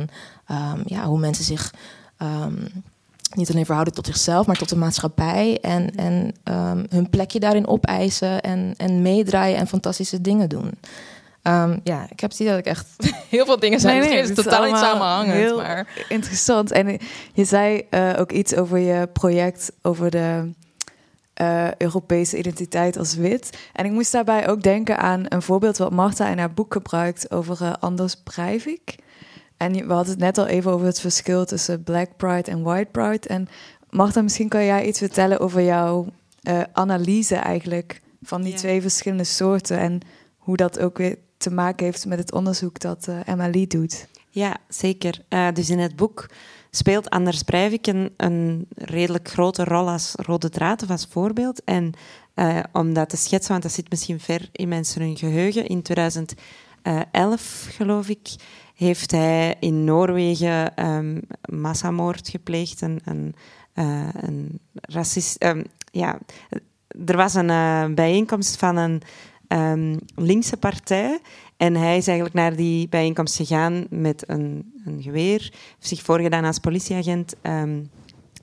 [0.51, 1.73] um, ja, hoe mensen zich
[2.21, 2.67] um,
[3.35, 5.57] niet alleen verhouden tot zichzelf, maar tot de maatschappij.
[5.61, 10.71] En, en um, hun plekje daarin opeisen en, en meedraaien en fantastische dingen doen.
[11.47, 12.87] Um, ja, ik heb het idee dat ik echt
[13.29, 13.99] heel veel dingen zijn.
[13.99, 15.33] Nee, nee, het is totaal niet samenhangend.
[15.33, 15.87] Heel maar...
[16.09, 16.71] interessant.
[16.71, 16.99] En
[17.33, 20.51] je zei uh, ook iets over je project, over de
[21.41, 23.57] uh, Europese identiteit als wit.
[23.73, 27.31] En ik moest daarbij ook denken aan een voorbeeld wat Marta in haar boek gebruikt
[27.31, 28.95] over uh, Anders Breivik.
[29.57, 32.89] En we hadden het net al even over het verschil tussen Black Pride en White
[32.91, 33.27] Pride.
[33.27, 33.47] En
[33.89, 36.05] Marta, misschien kan jij iets vertellen over jouw
[36.43, 39.99] uh, analyse eigenlijk van die twee verschillende soorten en
[40.37, 44.07] hoe dat ook weer te maken heeft met het onderzoek dat uh, Emily doet.
[44.29, 45.21] Ja, zeker.
[45.29, 46.29] Uh, dus in het boek
[46.71, 51.63] speelt Anders Breivik een, een, redelijk grote rol als rode draad of als voorbeeld.
[51.63, 51.93] En
[52.35, 55.81] uh, om dat te schetsen, want dat zit misschien ver in mensen hun geheugen, in
[55.81, 58.35] 2011 geloof ik,
[58.75, 62.81] heeft hij in Noorwegen um, massamoord gepleegd.
[62.81, 63.35] Een, een,
[63.75, 65.43] uh, een racist...
[65.43, 66.19] Um, ja,
[67.05, 69.01] er was een uh, bijeenkomst van een
[69.47, 71.19] um, linkse partij.
[71.57, 75.39] En hij is eigenlijk naar die bijeenkomst gegaan met een, een geweer.
[75.39, 77.35] Heeft zich voorgedaan als politieagent.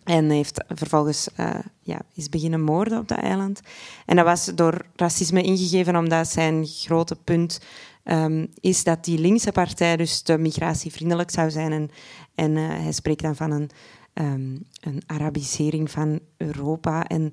[0.04, 3.60] En heeft vervolgens uh, ja, is beginnen moorden op dat eiland.
[4.06, 7.60] En dat was door racisme ingegeven, omdat zijn grote punt
[8.04, 11.72] um, is dat die linkse partij dus te migratievriendelijk zou zijn.
[11.72, 11.90] En,
[12.34, 13.70] en uh, hij spreekt dan van een,
[14.14, 17.32] um, een Arabisering van Europa en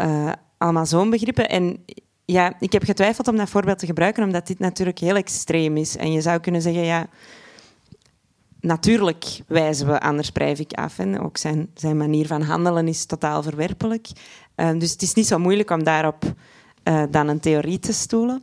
[0.00, 1.48] uh, allemaal zo'n begrippen.
[1.48, 1.84] En
[2.24, 5.96] ja, ik heb getwijfeld om dat voorbeeld te gebruiken, omdat dit natuurlijk heel extreem is.
[5.96, 7.06] En je zou kunnen zeggen, ja,
[8.60, 10.98] natuurlijk wijzen we Anders Breivik af.
[10.98, 14.08] En ook zijn, zijn manier van handelen is totaal verwerpelijk.
[14.56, 16.24] Uh, dus het is niet zo moeilijk om daarop
[17.10, 18.42] dan een theorie te stoelen.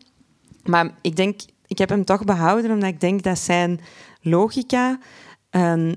[0.64, 3.80] Maar ik denk, ik heb hem toch behouden omdat ik denk dat zijn
[4.22, 5.00] logica
[5.52, 5.94] um,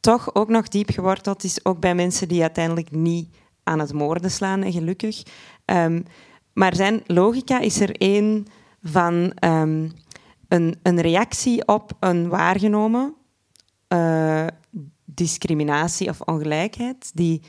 [0.00, 4.30] toch ook nog diep geworteld is, ook bij mensen die uiteindelijk niet aan het moorden
[4.30, 5.22] slaan, en gelukkig.
[5.64, 6.04] Um,
[6.52, 8.46] maar zijn logica is er één
[8.82, 9.92] van um,
[10.48, 13.14] een, een, reactie op een waargenomen
[13.88, 14.46] uh,
[15.04, 17.42] discriminatie of ongelijkheid, die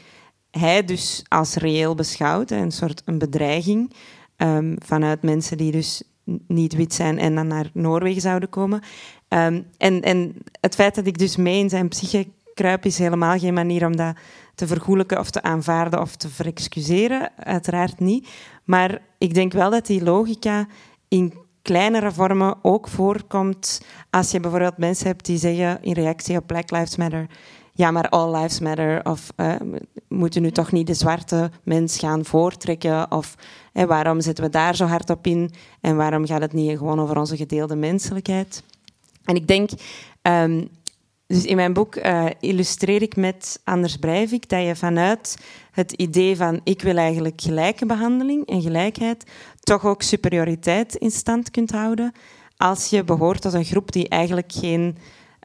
[0.52, 3.94] hij dus als reëel beschouwt, een soort een bedreiging
[4.38, 6.04] um, vanuit mensen die dus
[6.48, 8.82] niet wit zijn en dan naar Noorwegen zouden komen.
[9.30, 13.40] Um, en, en het feit dat ik dus mee in zijn psyche kruip is helemaal
[13.40, 14.16] geen manier om dat
[14.56, 17.32] te vergoelijken of te aanvaarden of te verexcuseren.
[17.38, 18.30] Uiteraard niet.
[18.64, 20.68] Maar ik denk wel dat die logica
[21.08, 26.48] in kleinere vormen ook voorkomt als je bijvoorbeeld mensen hebt die zeggen in reactie op
[26.48, 27.28] Black Lives Matter
[27.76, 29.06] ja, maar all lives matter.
[29.06, 29.56] Of uh,
[30.08, 33.12] moeten nu toch niet de zwarte mens gaan voortrekken?
[33.12, 33.36] Of
[33.74, 35.52] waarom zetten we daar zo hard op in?
[35.82, 38.64] En waarom gaat het niet gewoon over onze gedeelde menselijkheid?
[39.26, 39.70] En ik denk,
[40.22, 40.70] um,
[41.28, 45.38] dus in mijn boek uh, illustreer ik met Anders Breivik dat je vanuit
[45.72, 49.24] het idee van ik wil eigenlijk gelijke behandeling en gelijkheid
[49.60, 52.12] toch ook superioriteit in stand kunt houden
[52.58, 54.98] als je behoort tot een groep die eigenlijk geen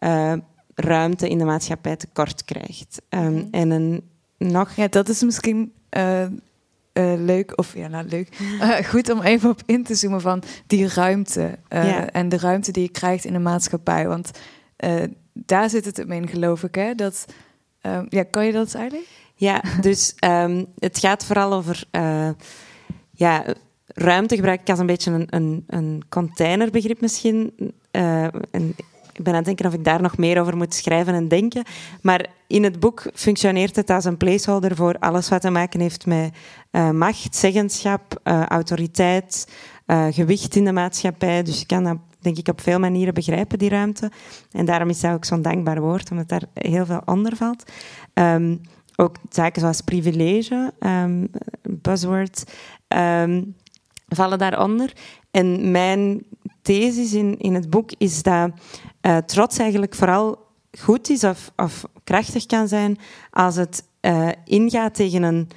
[0.05, 0.33] uh,
[0.81, 3.03] ruimte in de maatschappij tekort krijgt.
[3.09, 4.03] Um, en een
[4.39, 4.73] nog...
[4.73, 6.27] Ja, dat is misschien uh,
[7.17, 8.37] leuk, of ja, nou leuk,
[8.91, 11.59] goed om even op in te zoomen van die ruimte.
[11.69, 12.11] Ja.
[12.11, 14.09] En de ruimte die je krijgt in de maatschappij.
[14.09, 14.31] Want
[15.33, 16.75] daar zit het in, geloof ik.
[16.75, 16.95] Hè?
[16.95, 17.25] Dat,
[17.83, 19.09] uh, ja, kan je dat eigenlijk?
[19.35, 21.85] Ja, dus um, het gaat vooral over
[23.11, 23.45] ja,
[23.87, 27.53] ruimte gebruik ik als een beetje een, een, een containerbegrip misschien.
[27.93, 28.75] Uh, en
[29.13, 31.65] ik ben aan het denken of ik daar nog meer over moet schrijven en denken.
[32.03, 36.07] Maar in het boek functioneert het als een placeholder voor alles wat te maken heeft
[36.07, 36.35] met
[36.73, 39.49] uh, macht, zeggenschap, uh, autoriteit,
[40.11, 41.43] gewicht in de maatschappij.
[41.43, 44.11] Dus je kan dat denk ik op veel manieren begrijpen, die ruimte.
[44.53, 47.73] En daarom is dat ook zo'n dankbaar woord, omdat daar heel veel onder valt.
[48.15, 48.61] Um,
[48.97, 51.31] ook zaken zoals privilege, um,
[51.63, 52.53] buzzword,
[52.89, 53.55] um,
[54.09, 54.93] vallen daaronder.
[55.31, 56.23] En mijn
[56.63, 58.51] thesis in, in het boek is dat
[59.03, 60.39] uh, trots eigenlijk vooral
[60.79, 62.99] goed is of, of krachtig kan zijn
[63.31, 65.49] als het uh, ingaat tegen een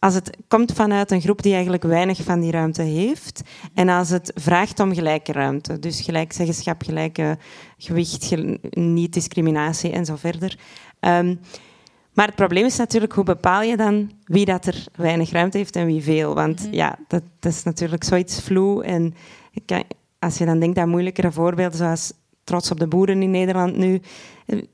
[0.00, 3.42] als het komt vanuit een groep die eigenlijk weinig van die ruimte heeft
[3.74, 7.38] en als het vraagt om gelijke ruimte, dus gelijk zeggenschap, gelijke
[7.78, 8.34] gewicht,
[8.70, 10.58] niet-discriminatie en zo verder.
[11.00, 11.40] Um,
[12.18, 15.76] maar het probleem is natuurlijk, hoe bepaal je dan wie dat er weinig ruimte heeft
[15.76, 16.34] en wie veel?
[16.34, 16.74] Want mhm.
[16.74, 18.84] ja, dat, dat, is natuurlijk zoiets vloe.
[18.84, 19.14] En
[20.18, 22.12] als je dan denkt aan moeilijkere voorbeelden, zoals
[22.48, 24.00] trots op de boeren in Nederland nu,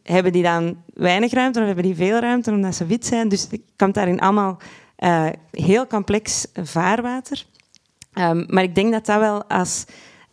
[0.02, 3.28] hebben die dan weinig ruimte of hebben die veel ruimte omdat ze wit zijn?
[3.28, 4.58] Dus het komt daarin allemaal
[4.98, 7.44] uh, heel complex vaarwater.
[8.14, 9.84] Um, maar ik denk dat dat wel als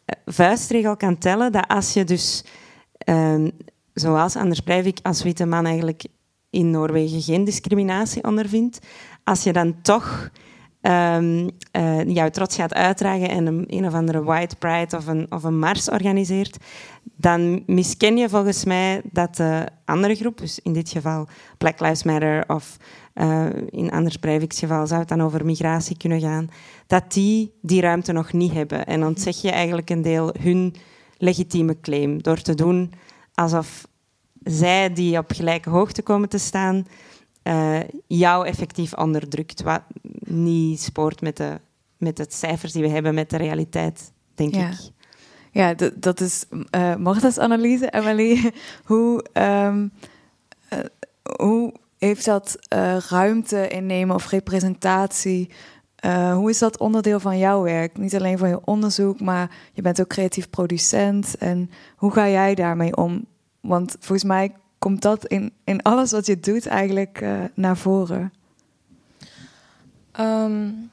[0.06, 2.46] eh, vuistregel kan tellen, dat als je dus,
[3.06, 3.52] um,
[3.94, 6.04] zoals Anders Breivik als witte man eigenlijk
[6.50, 8.80] in Noorwegen geen discriminatie ondervindt,
[9.24, 10.30] als je dan toch
[10.82, 11.50] um,
[12.08, 15.60] jouw trots gaat uitdragen en een, een of andere white pride of een, of een
[15.60, 16.58] mars organiseert,
[17.04, 22.04] dan misken je volgens mij dat de andere groep, dus in dit geval Black Lives
[22.04, 22.78] Matter of
[23.16, 26.50] uh, in Anders Breivik's geval zou het dan over migratie kunnen gaan,
[26.88, 28.86] dat die die ruimte nog niet hebben.
[28.86, 30.76] En ontzeg je eigenlijk een deel hun
[31.18, 32.94] legitieme claim door te doen
[33.34, 33.88] alsof
[34.44, 36.88] zij die op gelijke hoogte komen te staan,
[37.44, 39.62] uh, jou effectief onderdrukt.
[39.62, 39.82] Wat
[40.20, 41.60] niet spoort met de,
[41.98, 44.92] met de cijfers die we hebben, met de realiteit, denk ik.
[45.52, 47.90] Ja, dat is uh, Marta's analyse.
[47.90, 48.52] Emily,
[48.92, 49.92] hoe, um,
[50.74, 50.80] uh,
[51.38, 55.50] hoe heeft dat uh, ruimte innemen of representatie?
[56.34, 57.98] hoe is dat onderdeel van jouw werk?
[57.98, 61.38] Niet alleen van je onderzoek, maar je bent ook creatief producent.
[61.38, 63.26] En hoe ga jij daarmee om?
[63.60, 68.34] Want volgens mij komt dat in, in alles wat je doet eigenlijk naar voren.
[70.20, 70.90] Um,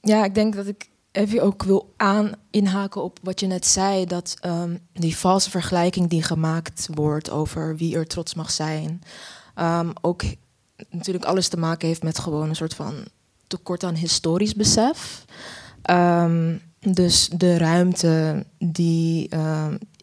[0.00, 4.04] ja, ik denk dat ik even ook wil aan inhaken op wat je net zei.
[4.04, 9.02] Dat um, die valse vergelijking die gemaakt wordt over wie er trots mag zijn.
[9.56, 10.22] Um, ook
[10.90, 12.94] natuurlijk alles te maken heeft met gewoon een soort van
[13.46, 15.24] tekort aan historisch besef.
[16.80, 19.28] dus de ruimte die,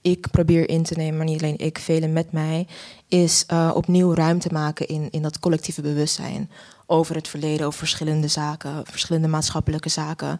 [0.01, 2.67] ik probeer in te nemen, maar niet alleen ik, velen met mij,
[3.07, 6.49] is uh, opnieuw ruimte maken in, in dat collectieve bewustzijn
[6.85, 10.39] over het verleden, over verschillende zaken, verschillende maatschappelijke zaken.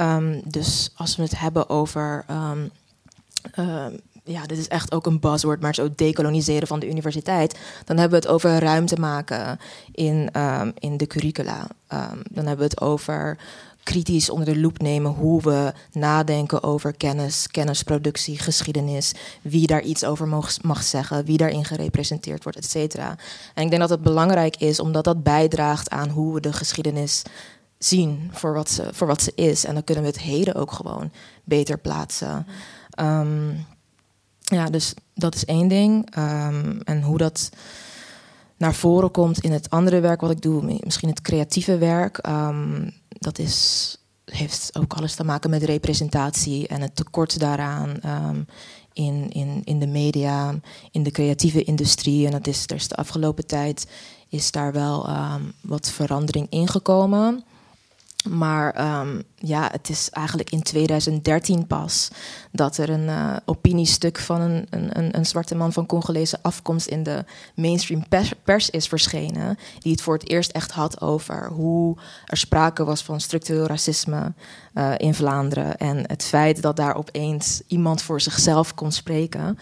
[0.00, 2.24] Um, dus als we het hebben over.
[2.30, 2.70] Um,
[3.58, 3.86] uh,
[4.26, 7.58] ja, dit is echt ook een buzzword, maar zo decoloniseren van de universiteit.
[7.84, 9.58] Dan hebben we het over ruimte maken
[9.92, 10.30] in,
[10.78, 11.66] in de curricula.
[12.30, 13.38] dan hebben we het over
[13.84, 20.04] kritisch onder de loep nemen hoe we nadenken over kennis, kennisproductie, geschiedenis, wie daar iets
[20.04, 23.16] over mag, mag zeggen, wie daarin gerepresenteerd wordt, et cetera.
[23.54, 27.22] En ik denk dat het belangrijk is omdat dat bijdraagt aan hoe we de geschiedenis
[27.78, 29.64] zien voor wat ze, voor wat ze is.
[29.64, 31.10] En dan kunnen we het heden ook gewoon
[31.44, 32.46] beter plaatsen.
[33.00, 33.66] Um,
[34.40, 36.16] ja, dus dat is één ding.
[36.18, 37.50] Um, en hoe dat
[38.56, 42.26] naar voren komt in het andere werk wat ik doe, misschien het creatieve werk.
[42.26, 42.92] Um,
[43.24, 48.46] dat is, heeft ook alles te maken met representatie en het tekort daaraan um,
[48.92, 50.54] in, in, in de media,
[50.90, 52.26] in de creatieve industrie.
[52.26, 53.86] En dat is, is de afgelopen tijd
[54.28, 57.44] is daar wel um, wat verandering ingekomen.
[58.28, 62.10] Maar ehm, ja, het is eigenlijk in 2013 pas
[62.52, 67.02] dat er een uh, opiniestuk van een, een, een, zwarte man van Congolese afkomst in
[67.02, 68.04] de mainstream
[68.44, 69.58] pers, is verschenen.
[69.78, 74.32] Die het voor het eerst echt had over hoe er sprake was van structureel racisme
[74.74, 75.76] uh, in Vlaanderen.
[75.76, 79.58] En het feit dat daar opeens iemand voor zichzelf kon spreken,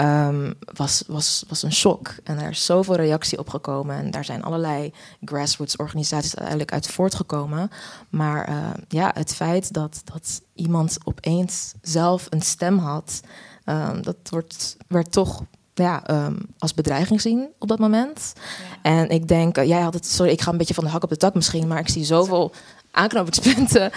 [0.00, 2.14] um, was, was, was een shock.
[2.24, 3.96] En er is zoveel reactie op gekomen.
[3.96, 4.92] En daar zijn allerlei
[5.24, 7.70] grassroots organisaties uiteindelijk uit voortgekomen.
[8.08, 8.56] Maar uh,
[8.88, 13.20] ja, het feit dat, dat iemand opeens zelf een stem had,
[13.64, 15.42] um, dat wordt, werd toch
[15.74, 18.32] ja, um, als bedreiging gezien op dat moment.
[18.34, 18.42] Ja.
[18.82, 21.02] En ik denk, uh, jij had het, sorry, ik ga een beetje van de hak
[21.02, 22.52] op de tak misschien, maar ik zie zoveel
[22.90, 23.92] aanknopingspunten.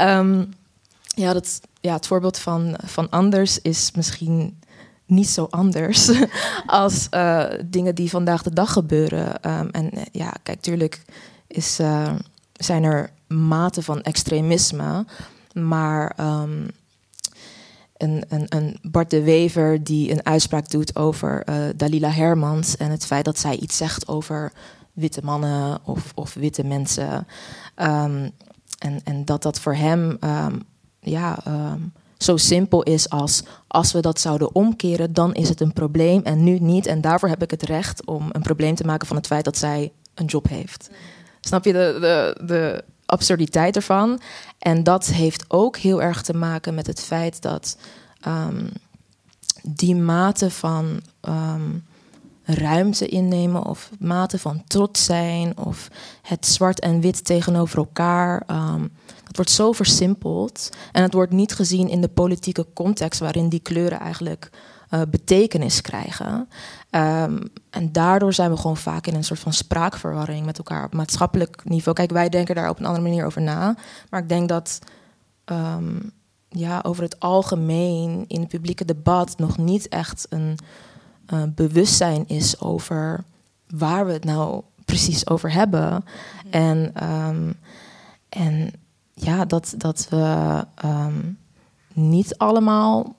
[0.00, 0.52] Um,
[1.24, 4.58] ja, dat, ja, het voorbeeld van, van anders is misschien
[5.06, 6.10] niet zo anders
[6.66, 9.42] als uh, dingen die vandaag de dag gebeuren.
[9.70, 11.02] en ja, kijk, tuurlijk
[11.46, 12.12] is, uh,
[12.52, 15.04] zijn er mate van extremisme.
[15.52, 16.68] Maar um,
[17.96, 22.90] een, een, een, Bart de Wever die een uitspraak doet over uh, Dalila Hermans en
[22.90, 24.52] het feit dat zij iets zegt over
[24.92, 27.26] witte mannen of, of witte mensen.
[27.76, 28.30] Um,
[28.78, 30.62] en, en dat dat voor hem um,
[31.00, 31.38] ja,
[32.18, 36.44] zo simpel is als als we dat zouden omkeren, dan is het een probleem en
[36.44, 36.86] nu niet.
[36.86, 39.56] En daarvoor heb ik het recht om een probleem te maken van het feit dat
[39.56, 40.90] zij een job heeft.
[41.40, 44.20] Snap je de, de, de absurditeit ervan.
[44.58, 47.76] En dat heeft ook heel erg te maken met het feit dat
[48.26, 48.68] um,
[49.62, 51.84] die mate van um,
[52.44, 55.88] ruimte innemen of mate van trots zijn of
[56.22, 58.42] het zwart en wit tegenover elkaar.
[58.50, 58.90] Um,
[59.36, 64.00] wordt zo versimpeld en het wordt niet gezien in de politieke context waarin die kleuren
[64.00, 64.50] eigenlijk
[64.90, 66.48] uh, betekenis krijgen.
[67.74, 71.64] En daardoor zijn we gewoon vaak in een soort van spraakverwarring met elkaar op maatschappelijk
[71.64, 71.96] niveau.
[71.96, 73.76] Kijk, wij denken daar op een andere manier over na.
[74.10, 74.78] Maar ik denk dat
[75.44, 76.10] um,
[76.48, 80.58] ja, over het algemeen in het publieke debat nog niet echt een
[81.32, 83.24] uh, bewustzijn is over
[83.68, 85.90] waar we het nou precies over hebben.
[85.90, 86.02] Mm
[86.42, 86.50] -hmm.
[86.50, 87.54] En, um,
[88.28, 88.72] en
[89.14, 90.64] ja, dat, dat we
[91.92, 93.16] niet allemaal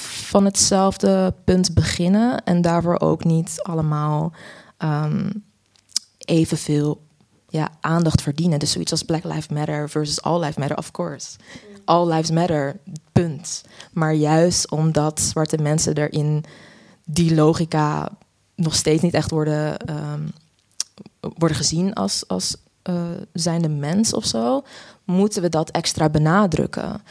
[0.00, 4.32] van hetzelfde punt beginnen en daarvoor ook niet allemaal
[4.78, 5.44] um,
[6.18, 7.04] evenveel
[7.48, 8.58] ja, aandacht verdienen.
[8.58, 11.36] Dus zoiets als Black Lives Matter versus All Lives Matter, of course.
[11.84, 12.76] All Lives Matter,
[13.12, 13.64] punt.
[13.92, 16.44] Maar juist omdat zwarte mensen er in
[17.04, 18.08] die logica
[18.54, 20.32] nog steeds niet echt worden, um,
[21.20, 22.56] worden gezien als, als
[22.90, 24.62] uh, zijnde mens of zo,
[25.04, 27.02] moeten we dat extra benadrukken.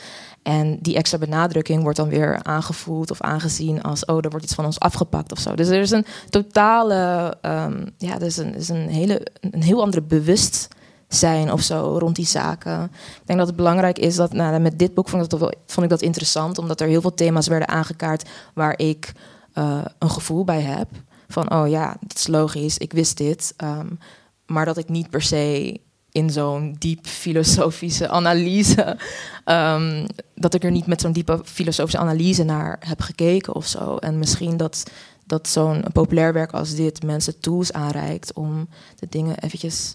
[0.46, 4.54] En die extra benadrukking wordt dan weer aangevoeld of aangezien als, oh, er wordt iets
[4.54, 5.56] van ons afgepakt of zo.
[5.56, 9.82] Dus er is een totale, um, ja, er is een, is een, hele, een heel
[9.82, 12.84] andere bewustzijn of zo rond die zaken.
[12.84, 15.86] Ik denk dat het belangrijk is dat, nou, met dit boek vond ik, dat vond
[15.86, 19.12] ik dat interessant, omdat er heel veel thema's werden aangekaart waar ik
[19.54, 20.88] uh, een gevoel bij heb.
[21.28, 23.54] Van, oh ja, dat is logisch, ik wist dit.
[23.64, 24.00] Um,
[24.46, 25.80] maar dat ik niet per se
[26.16, 28.98] in zo'n diep filosofische analyse.
[29.46, 33.96] Um, dat ik er niet met zo'n diepe filosofische analyse naar heb gekeken of zo.
[33.98, 34.84] En misschien dat,
[35.26, 39.94] dat zo'n populair werk als dit mensen tools aanreikt om de dingen eventjes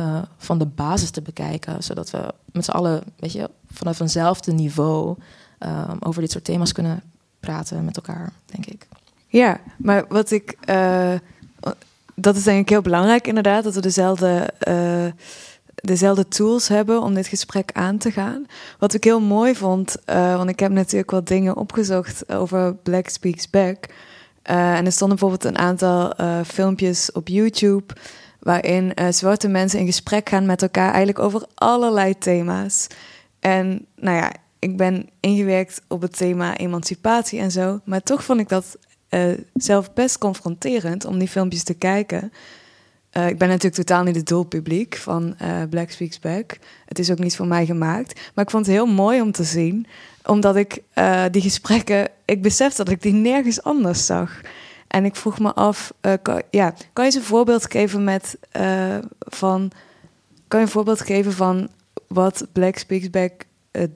[0.00, 1.82] uh, van de basis te bekijken.
[1.82, 5.16] Zodat we met z'n allen, weet je, vanaf eenzelfde niveau
[5.58, 7.02] um, over dit soort thema's kunnen
[7.40, 8.88] praten met elkaar, denk ik.
[9.26, 10.56] Ja, maar wat ik.
[10.70, 11.14] Uh,
[12.14, 15.06] dat is denk ik heel belangrijk, inderdaad, dat we dezelfde, uh,
[15.74, 18.46] dezelfde tools hebben om dit gesprek aan te gaan.
[18.78, 23.08] Wat ik heel mooi vond, uh, want ik heb natuurlijk wat dingen opgezocht over Black
[23.08, 23.86] Speaks Back.
[24.50, 26.12] Uh, en er stonden bijvoorbeeld een aantal
[26.44, 27.94] filmpjes op YouTube
[28.40, 32.86] waarin zwarte mensen in gesprek gaan met elkaar eigenlijk over allerlei thema's.
[33.40, 38.40] En nou ja, ik ben ingewerkt op het thema emancipatie en zo, maar toch vond
[38.40, 38.78] ik dat
[39.14, 42.32] uh, zelf best confronterend om die filmpjes te kijken.
[43.16, 46.58] Uh, ik ben natuurlijk totaal niet het doelpubliek van uh, Black Speaks Back.
[46.86, 48.20] Het is ook niet voor mij gemaakt.
[48.34, 49.86] Maar ik vond het heel mooi om te zien.
[50.26, 50.82] Omdat ik
[51.30, 52.08] die gesprekken...
[52.24, 54.40] Ik besef dat ik die nergens anders zag.
[54.88, 55.92] En ik vroeg me af...
[56.22, 58.38] Kan, ja, kan je eens een voorbeeld geven met...
[59.18, 59.70] van,
[60.48, 61.68] kan je een voorbeeld geven van
[62.06, 63.32] wat Black Speaks Back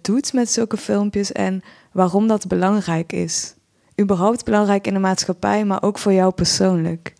[0.03, 1.33] doet met zulke filmpjes...
[1.33, 3.55] en waarom dat belangrijk is?
[4.01, 7.15] Überhaupt belangrijk in de maatschappij, maar ook voor jou persoonlijk?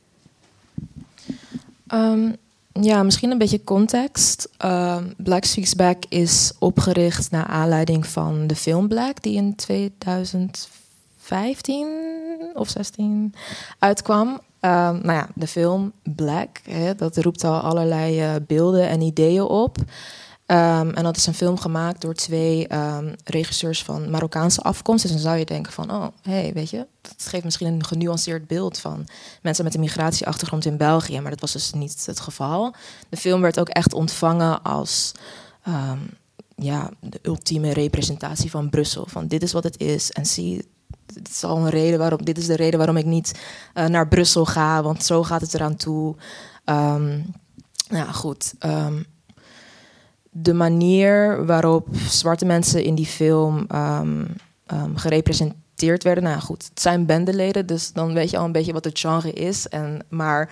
[1.95, 2.37] Um,
[2.73, 4.49] ja, misschien een beetje context.
[4.65, 11.87] Um, Black Speaks Back is opgericht naar aanleiding van de film Black, die in 2015
[12.55, 13.35] of 16
[13.79, 14.29] uitkwam.
[14.29, 14.41] Um,
[15.03, 19.77] nou ja, de film Black, hè, dat roept al allerlei uh, beelden en ideeën op.
[20.49, 25.03] Ehm, en dat is een film gemaakt door twee ehm, regisseurs van Marokkaanse afkomst.
[25.03, 28.47] Dus dan zou je denken van, oh, hey, weet je, dat geeft misschien een genuanceerd
[28.47, 29.07] beeld van
[29.43, 31.21] mensen met een migratieachtergrond in België.
[31.21, 32.75] Maar dat was dus niet het geval.
[33.09, 35.13] De film werd ook echt ontvangen als
[35.63, 35.99] ehm,
[36.57, 39.07] ja, de ultieme representatie van Brussel.
[39.09, 40.69] Van dit is wat het is en zie,
[41.07, 43.41] dit is al een reden waarom, dit is de reden waarom ik niet
[43.75, 46.17] eh, naar Brussel ga, want zo gaat het eraan toe.
[47.89, 48.55] Nou goed.
[50.43, 54.37] De manier waarop zwarte mensen in die film um,
[54.95, 56.25] gerepresenteerd werden.
[56.25, 59.33] Nou goed, het zijn bendeleden, dus dan weet je al een beetje wat het genre
[59.33, 59.69] is.
[59.69, 60.51] En, maar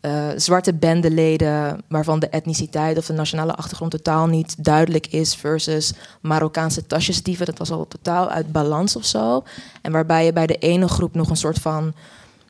[0.00, 5.92] uh, zwarte bendeleden waarvan de etniciteit of de nationale achtergrond totaal niet duidelijk is, versus
[6.20, 9.44] Marokkaanse tasjesdieven, dat was al totaal uit balans of zo.
[9.82, 11.94] En waarbij je bij de ene groep nog een soort van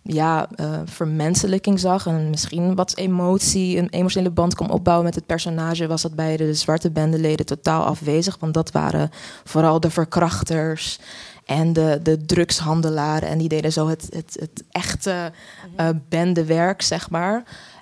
[0.07, 2.07] ja, uh, vermenselijking zag.
[2.07, 6.37] En misschien wat emotie, een emotionele band kon opbouwen met het personage, was dat bij
[6.37, 8.37] de zwarte bendeleden totaal afwezig.
[8.41, 9.11] Want dat waren
[9.45, 10.99] vooral de verkrachters
[11.45, 13.29] en de, de drugshandelaren.
[13.29, 15.33] En die deden zo het, het, het echte
[15.81, 17.35] uh, bendewerk, zeg maar.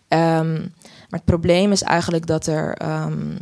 [0.09, 0.73] Um,
[1.09, 3.39] maar het probleem is eigenlijk dat er um,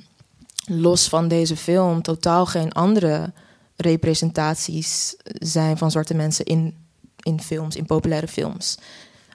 [0.66, 3.32] los van deze film totaal geen andere
[3.76, 6.81] representaties zijn van zwarte mensen in
[7.22, 8.78] in films, in populaire films.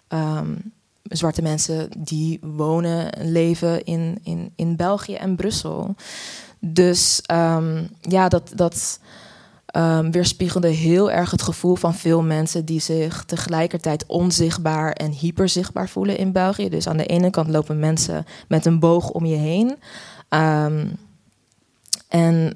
[0.10, 0.72] Um,
[1.04, 5.96] zwarte mensen die wonen en leven in, in, in België en Brussel.
[6.60, 9.00] Dus um, ja, dat, dat
[9.76, 15.90] um, weerspiegelde heel erg het gevoel van veel mensen die zich tegelijkertijd onzichtbaar en hyperzichtbaar
[15.90, 16.70] voelen in België.
[16.70, 19.78] Dus aan de ene kant lopen mensen met een boog om je heen.
[22.08, 22.54] En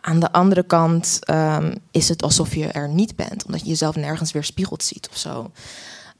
[0.00, 3.96] aan de andere kant um, is het alsof je er niet bent, omdat je jezelf
[3.96, 5.50] nergens weer spiegeld ziet of zo.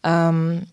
[0.00, 0.68] Um,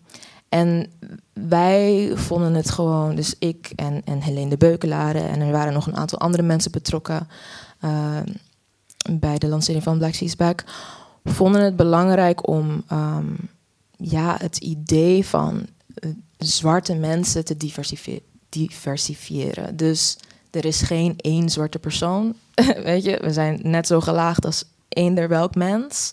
[0.48, 0.90] en
[1.32, 5.86] wij vonden het gewoon, dus ik en, en Helene de Beukelare, en er waren nog
[5.86, 7.28] een aantal andere mensen betrokken
[7.84, 8.16] uh,
[9.10, 10.64] bij de lancering van Black Seas Back,
[11.24, 12.84] vonden het belangrijk om
[13.96, 15.66] ja, het idee van
[16.00, 17.56] uh, zwarte mensen te
[18.48, 19.76] diversifiëren.
[19.76, 20.18] Dus
[20.50, 22.34] er is geen één zwarte persoon.
[22.82, 26.10] Weet je, we zijn net zo gelaagd als eender welk mens.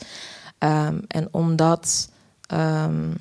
[0.60, 2.10] Um, en om dat
[2.54, 3.14] um,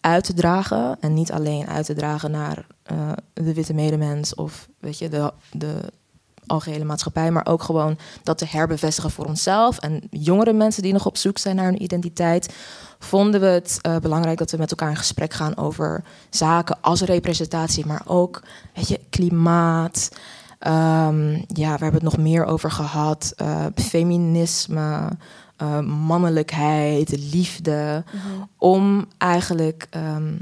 [0.00, 4.68] uit te dragen, en niet alleen uit te dragen naar uh, de witte medemens of
[4.78, 5.92] weet je, de, de
[6.46, 9.78] algehele maatschappij, maar ook gewoon dat te herbevestigen voor onszelf.
[9.78, 12.54] En jongere mensen die nog op zoek zijn naar hun identiteit,
[12.98, 17.00] vonden we het uh, belangrijk dat we met elkaar in gesprek gaan over zaken als
[17.00, 18.42] representatie, maar ook
[18.74, 20.08] weet je, klimaat.
[20.66, 23.32] Um, ja, we hebben het nog meer over gehad.
[23.42, 25.08] Uh, feminisme,
[25.62, 28.04] uh, mannelijkheid, liefde.
[28.12, 28.48] Mm -hmm.
[28.58, 30.38] Om eigenlijk um,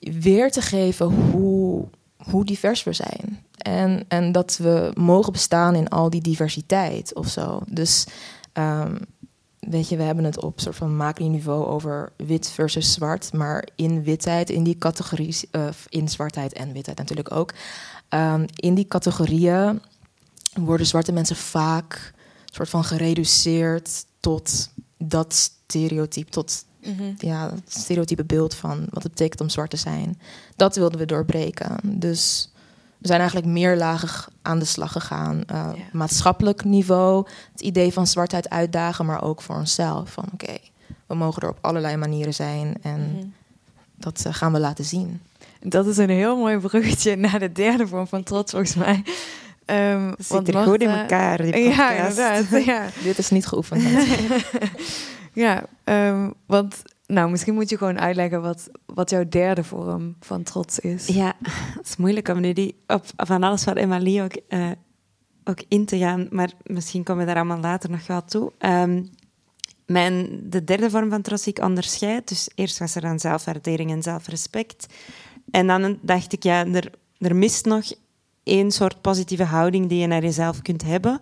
[0.00, 1.84] weer te geven hoe,
[2.30, 3.44] hoe divers we zijn.
[3.56, 7.60] En, en dat we mogen bestaan in al die diversiteit of zo.
[7.66, 8.06] Dus
[8.52, 8.98] um,
[9.58, 13.32] weet je, we hebben het op soort van macro-niveau over wit versus zwart.
[13.32, 17.52] Maar in witheid, in die categorie, uh, in zwartheid en witheid natuurlijk ook.
[18.14, 19.82] Um, in die categorieën
[20.54, 22.12] worden zwarte mensen vaak
[22.44, 27.14] soort van gereduceerd tot dat stereotype, tot mm -hmm.
[27.18, 30.20] ja, het stereotype beeld van wat het betekent om zwart te zijn.
[30.56, 31.76] Dat wilden we doorbreken.
[31.82, 32.50] Dus
[32.98, 35.36] we zijn eigenlijk meerlagig aan de slag gegaan.
[35.36, 35.82] Uh, ja.
[35.92, 40.10] Maatschappelijk niveau, het idee van zwartheid uitdagen, maar ook voor onszelf.
[40.10, 40.60] Van oké, okay,
[41.06, 43.32] we mogen er op allerlei manieren zijn en mm -hmm.
[43.96, 45.20] dat uh, gaan we laten zien.
[45.62, 49.04] Dat is een heel mooi bruggetje naar de derde vorm van trots, volgens mij.
[49.66, 51.76] Um, zit er goed in elkaar, die podcast.
[51.76, 52.64] Ja, inderdaad.
[52.64, 52.88] Ja.
[53.02, 53.82] Dit is niet geoefend.
[55.32, 60.42] ja, um, want nou, misschien moet je gewoon uitleggen wat, wat jouw derde vorm van
[60.42, 61.06] trots is.
[61.06, 61.34] Ja,
[61.76, 64.70] het is moeilijk om nu die op van alles wat Emily ook, uh,
[65.44, 68.52] ook in te gaan, maar misschien komen we daar allemaal later nog wel toe.
[68.58, 69.10] Um,
[69.86, 73.90] mijn, de derde vorm van trots die ik onderscheid, dus eerst was er dan zelfwaardering
[73.90, 74.86] en zelfrespect.
[75.50, 77.84] En dan dacht ik, ja, er, er mist nog
[78.42, 81.20] één soort positieve houding die je naar jezelf kunt hebben,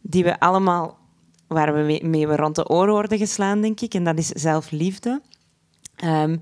[0.00, 0.98] die we allemaal,
[1.46, 5.20] waar we mee, rond de oren worden geslaan, denk ik, en dat is zelfliefde.
[6.04, 6.40] Um,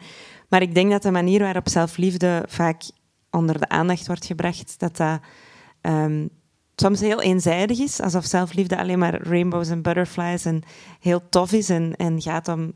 [0.48, 2.82] maar ik denk dat de manier waarop zelfliefde vaak
[3.30, 5.20] onder de aandacht wordt gebracht, dat dat
[5.82, 6.28] um,
[6.74, 10.62] soms heel eenzijdig is, alsof zelfliefde alleen maar rainbows en butterflies en
[11.00, 12.72] heel tof is en, en gaat om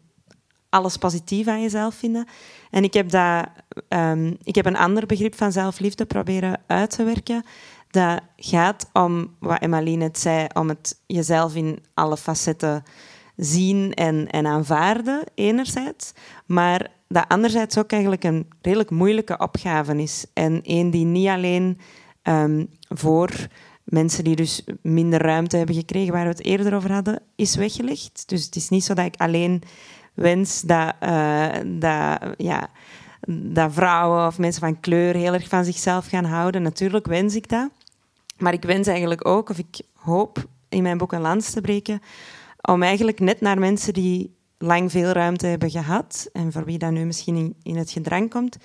[0.72, 2.26] alles positief aan jezelf vinden.
[2.70, 3.46] En ik heb, dat,
[3.88, 7.44] um, ik heb een ander begrip van zelfliefde proberen uit te werken.
[7.90, 12.82] Dat gaat om, wat Emmaline net zei, om het jezelf in alle facetten
[13.36, 16.12] zien en, en aanvaarden, enerzijds.
[16.46, 20.24] Maar dat anderzijds ook eigenlijk een redelijk moeilijke opgave is.
[20.32, 21.78] En één die niet alleen
[22.22, 23.30] ehm, voor
[23.84, 28.22] mensen die dus minder ruimte hebben gekregen, waar we het eerder over hadden, is weggelegd.
[28.26, 29.62] Dus het is niet zo dat ik alleen
[30.14, 32.68] wens dat, uh, dat, ja,
[33.28, 36.62] dat vrouwen of mensen van kleur heel erg van zichzelf gaan houden.
[36.62, 37.70] Natuurlijk wens ik dat.
[38.38, 42.02] Maar ik wens eigenlijk ook, of ik hoop in mijn boek een lans te breken,
[42.60, 46.90] om eigenlijk net naar mensen die lang veel ruimte hebben gehad en voor wie dat
[46.90, 48.56] nu misschien in, het gedrang komt,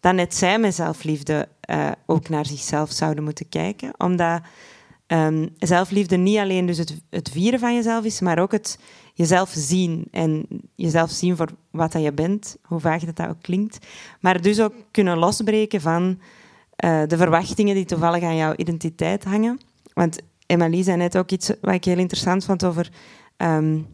[0.00, 3.94] dat net zij met zelfliefde uh, ook naar zichzelf zouden moeten kijken.
[3.98, 4.40] Omdat
[5.06, 8.78] um, zelfliefde niet alleen dus het, het vieren van jezelf is, maar ook het
[9.16, 13.42] jezelf zien en jezelf zien voor wat dat je bent, hoe vaag dat, dat ook
[13.42, 13.86] klinkt.
[14.20, 16.02] Maar dus ook kunnen losbreken van
[16.84, 19.60] uh, de verwachtingen die toevallig aan jouw identiteit hangen.
[19.92, 22.90] Want Emily zei net ook iets wat ik heel interessant vond over...
[23.36, 23.86] Um,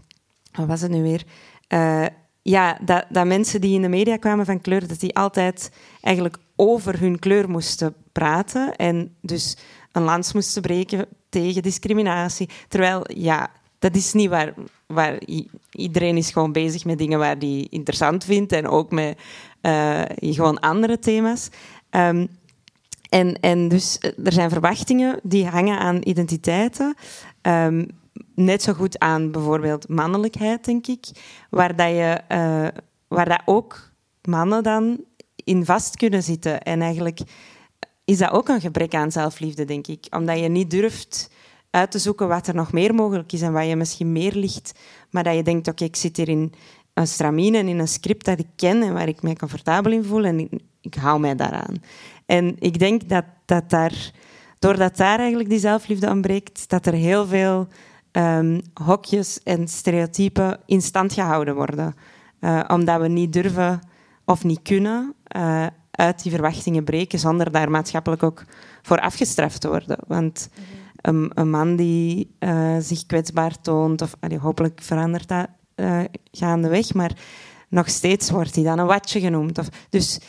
[0.53, 1.25] wat was het nu weer?
[1.69, 2.07] Uh,
[2.43, 5.71] ja, dat, dat mensen die in de media kwamen van kleur, dat die altijd
[6.01, 9.57] eigenlijk over hun kleur moesten praten en dus
[9.93, 12.49] een lans moesten breken tegen discriminatie.
[12.69, 14.55] Terwijl, ja, dat is niet waar,
[14.93, 15.19] waar
[15.71, 19.19] iedereen is gewoon bezig met dingen waar die interessant vindt en ook met
[19.63, 21.49] uh, gewoon andere thema's.
[21.91, 22.29] Um,
[23.13, 26.95] en, en dus eh, er zijn verwachtingen die hangen aan identiteiten.
[27.43, 27.87] Um,
[28.35, 31.07] net zo goed aan bijvoorbeeld mannelijkheid, denk ik.
[31.51, 33.91] Waar, dat je, uh, waar dat ook
[34.23, 35.05] mannen dan
[35.45, 36.63] in vast kunnen zitten.
[36.63, 37.21] En eigenlijk
[38.05, 40.07] is dat ook een gebrek aan zelfliefde, denk ik.
[40.11, 41.31] Omdat je niet durft
[41.73, 44.73] uit te zoeken wat er nog meer mogelijk is en waar je misschien meer ligt.
[45.11, 46.53] Maar dat je denkt, oké, ik zit hier in
[46.95, 50.05] een stramine en in een script dat ik ken en waar ik mij comfortabel in
[50.05, 50.49] voel en
[50.81, 51.75] ik, hou mij daaraan.
[52.27, 54.11] En ik denk dat, dat daar,
[54.59, 57.69] doordat daar eigenlijk die zelfliefde ontbreekt, dat er heel veel
[58.13, 61.95] um, hokjes en stereotypen in stand gehouden worden.
[62.41, 63.81] Uh, omdat we niet durven
[64.25, 68.45] of niet kunnen uh, uit die verwachtingen breken zonder daar maatschappelijk ook
[68.83, 69.99] voor afgestraft te worden.
[70.07, 70.49] Want
[71.03, 75.49] een, een man die uh, zich kwetsbaar toont, of allee, hopelijk verandert dat
[76.33, 77.19] gaandeweg, maar
[77.69, 79.59] nog steeds wordt hij dan een watje genoemd.
[79.59, 80.21] Of, dus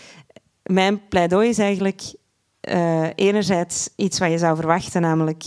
[0.64, 2.14] mijn pleidooi is eigenlijk
[2.70, 5.44] uh, enerzijds iets wat je zou verwachten, namelijk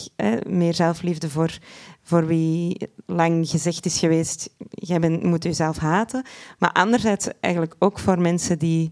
[0.47, 1.59] meer zelfliefde voor,
[2.03, 6.25] voor wie lang gezegd is geweest, jij bent, moet jezelf haten.
[6.59, 8.91] Maar anderzijds eigenlijk ook voor mensen die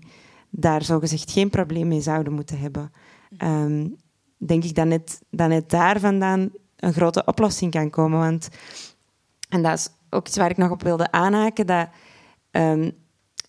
[0.50, 2.92] daar zogezegd geen probleem mee zouden moeten hebben.
[3.38, 3.96] Um,
[4.46, 8.18] denk ik dat net, dat net daar vandaan een grote oplossing kan komen.
[8.18, 8.48] Want,
[9.48, 11.88] en dat is ook iets waar ik nog op wilde aanhaken, dat
[12.50, 12.92] um,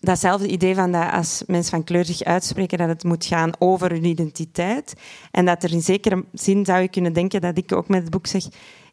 [0.00, 3.90] datzelfde idee van dat als mensen van kleur zich uitspreken, dat het moet gaan over
[3.90, 4.94] hun identiteit.
[5.30, 8.10] En dat er in zekere zin zou je kunnen denken dat ik ook met het
[8.10, 8.42] boek zeg,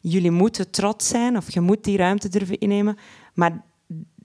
[0.00, 2.96] jullie moeten trots zijn of je moet die ruimte durven innemen.
[3.34, 3.62] Maar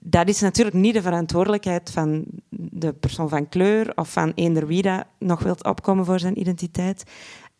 [0.02, 4.82] dat is natuurlijk niet de verantwoordelijkheid van de persoon van kleur of van eender wie
[4.82, 7.04] dat nog wilt opkomen voor zijn identiteit.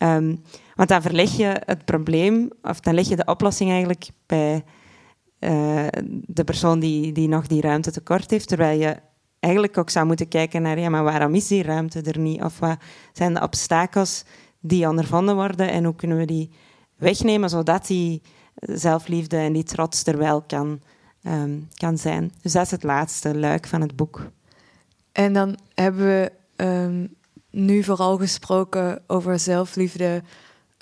[0.03, 0.43] Um,
[0.75, 4.65] want dan verleg je het probleem, of dan leg je de oplossing eigenlijk bij
[5.41, 5.87] uh,
[6.27, 8.97] de persoon die, die nog die ruimte tekort heeft, terwijl je
[9.41, 12.43] eigenlijk ook zou moeten kijken naar, ja, maar waarom is die ruimte er niet?
[12.43, 12.79] Of wat
[13.13, 14.25] zijn de obstakels
[14.61, 16.51] die ondervonden worden en hoe kunnen we die
[16.97, 18.23] wegnemen zodat die
[18.55, 20.81] zelfliefde en die trots er wel kan,
[21.23, 22.33] um, kan zijn.
[22.43, 24.31] Dus dat is het laatste luik van het boek.
[25.13, 26.33] En dan hebben we
[26.65, 27.15] um,
[27.51, 30.23] nu vooral gesproken over zelfliefde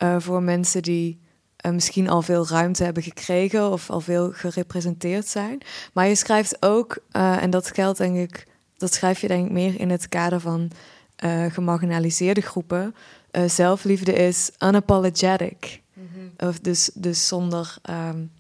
[0.03, 1.21] uh, voor mensen die
[1.67, 5.61] uh, misschien al veel ruimte hebben gekregen of al veel gerepresenteerd zijn.
[5.93, 8.47] Maar je schrijft ook, uh, en dat geldt denk ik,
[8.77, 10.71] dat schrijf je denk ik meer in het kader van
[11.49, 12.95] gemarginaliseerde groepen.
[13.47, 15.81] zelfliefde is unapologetic.
[15.93, 16.49] Mm-hmm.
[16.49, 18.31] Of dus, dus zonder, um, zonder,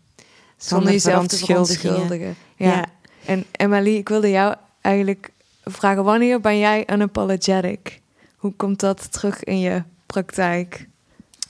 [0.57, 2.37] zonder jezelf te verontschuldigen.
[2.57, 2.67] Ja.
[2.67, 2.85] ja.
[3.25, 5.31] En Emily, ik wilde jou eigenlijk
[5.65, 8.01] vragen: wanneer ben jij unapologetic?
[8.39, 10.89] Hoe komt dat terug in je praktijk?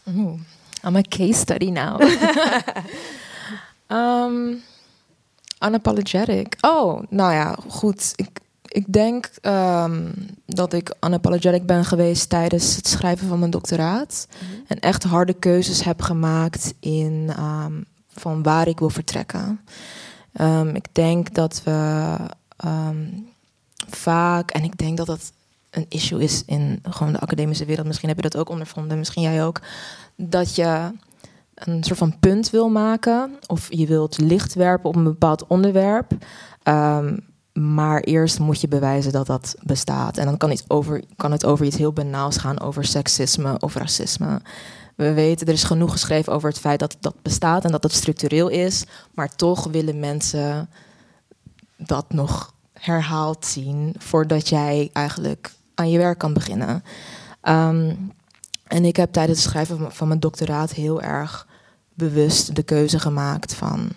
[0.07, 0.41] Oeh,
[0.85, 2.01] I'm a case study now.
[3.89, 4.63] um,
[5.67, 6.57] unapologetic.
[6.61, 8.13] Oh, nou ja, goed.
[8.17, 10.15] Ik, ik denk um,
[10.47, 14.27] dat ik unapologetic ben geweest tijdens het schrijven van mijn doctoraat.
[14.31, 14.65] Mm -hmm.
[14.67, 19.61] En echt harde keuzes heb gemaakt in um, van waar ik wil vertrekken.
[20.41, 22.17] Um, ik denk dat we
[23.89, 25.33] vaak, en ik denk dat dat
[25.79, 27.87] een issue is in gewoon de academische wereld.
[27.87, 29.61] Misschien heb je dat ook ondervonden, misschien jij ook.
[30.17, 30.91] Dat je
[31.55, 36.13] een soort van punt wil maken of je wilt licht werpen op een bepaald onderwerp.
[36.65, 40.17] Um, maar eerst moet je bewijzen dat dat bestaat.
[40.17, 43.75] En dan kan het over, kan het over iets heel banaals gaan, over seksisme of
[43.75, 44.41] racisme.
[44.95, 47.93] We weten, er is genoeg geschreven over het feit dat dat bestaat en dat het
[47.93, 48.85] structureel is.
[49.15, 50.69] Maar toch willen mensen
[51.77, 56.83] dat nog herhaald zien voordat jij eigenlijk aan je werk kan beginnen.
[57.43, 58.13] Um,
[58.67, 61.47] En ik heb tijdens het schrijven van- van mijn doctoraat heel erg
[61.95, 63.89] bewust de keuze gemaakt van...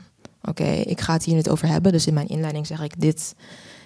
[0.42, 1.92] oké, ik ga het hier niet over hebben.
[1.92, 3.36] Dus in mijn inleiding zeg ik, dit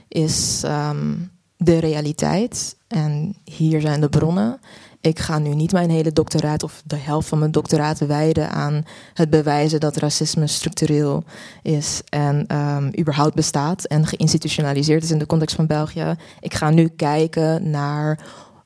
[0.08, 1.16] is ehm,
[1.58, 2.76] de realiteit.
[2.88, 4.60] En hier zijn de bronnen.
[5.06, 8.86] Ik ga nu niet mijn hele doctoraat of de helft van mijn doctoraat wijden aan
[9.14, 11.24] het bewijzen dat racisme structureel
[11.62, 16.16] is en ehm, überhaupt bestaat en geïnstitutionaliseerd is in de context van België.
[16.39, 18.20] Ik ga nu kijken naar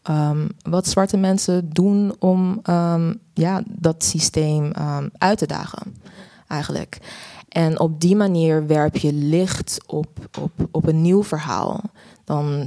[0.04, 4.72] ehm, wat zwarte mensen doen om ehm, ja, dat systeem
[5.18, 5.96] uit te dagen,
[6.48, 6.98] eigenlijk.
[7.50, 10.08] En op die manier werp je licht op,
[10.42, 11.82] op, op een nieuw verhaal.
[12.24, 12.64] Dan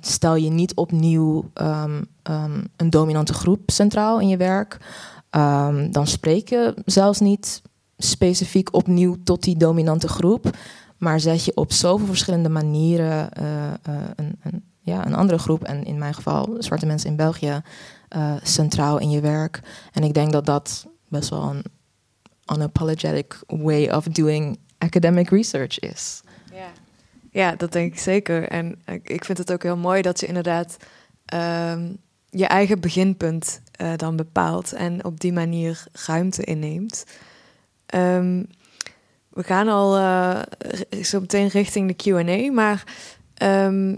[0.00, 4.78] stel je niet opnieuw ehm, ehm, een dominante groep centraal in je werk.
[5.30, 7.62] Ehm, dan spreek je zelfs niet
[7.96, 10.50] specifiek opnieuw tot die dominante groep.
[10.98, 13.74] Maar zet je op zoveel verschillende manieren eh, eh,
[14.16, 17.62] een, een, ja, een andere groep, en in mijn geval zwarte mensen in België,
[18.08, 19.60] eh, centraal in je werk.
[19.92, 21.64] En ik denk dat dat best wel een
[22.54, 26.20] unapologetic way of doing academic research is.
[26.52, 26.70] Ja.
[27.30, 28.48] ja, dat denk ik zeker.
[28.48, 30.76] En ik vind het ook heel mooi dat je inderdaad
[31.24, 31.88] ehm,
[32.30, 37.04] je eigen beginpunt eh, dan bepaalt en op die manier ruimte inneemt.
[37.86, 38.42] Ehm,
[39.28, 42.84] we gaan al eh, zo meteen richting de QA, maar
[43.34, 43.96] ehm,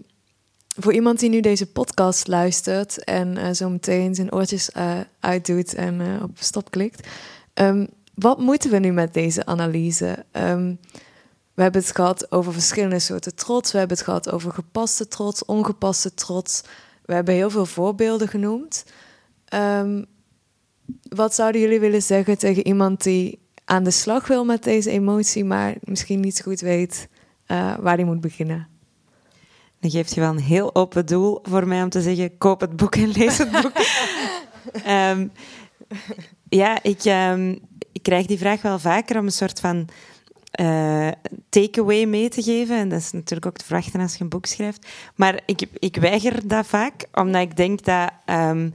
[0.76, 4.70] voor iemand die nu deze podcast luistert en eh, zo meteen zijn oortjes
[5.20, 7.08] uitdoet en op stop klikt,
[8.14, 10.24] wat moeten we nu met deze analyse?
[10.30, 10.74] Ehm,
[11.54, 13.72] we hebben het gehad over verschillende soorten trots.
[13.72, 16.62] We hebben het gehad over gepaste trots, ongepaste trots.
[17.04, 18.84] We hebben heel veel voorbeelden genoemd.
[19.44, 20.04] Ehm,
[21.08, 25.44] wat zouden jullie willen zeggen tegen iemand die aan de slag wil met deze emotie,
[25.44, 27.08] maar misschien niet zo goed weet
[27.46, 28.68] eh, waar hij moet beginnen?
[29.80, 32.76] Dan geeft je wel een heel open doel voor mij om te zeggen: koop het
[32.76, 33.72] boek en lees het boek.
[34.84, 35.28] Ehm,
[36.48, 37.02] ja, ik,
[37.92, 39.88] ik krijg die vraag wel vaker om een soort van
[40.52, 41.08] eh,
[41.48, 42.76] takeaway mee te geven.
[42.76, 44.86] En dat is natuurlijk ook te verwachten als je een boek schrijft.
[45.14, 48.70] Maar ik, ik weiger dat vaak, omdat ik denk dat ehm,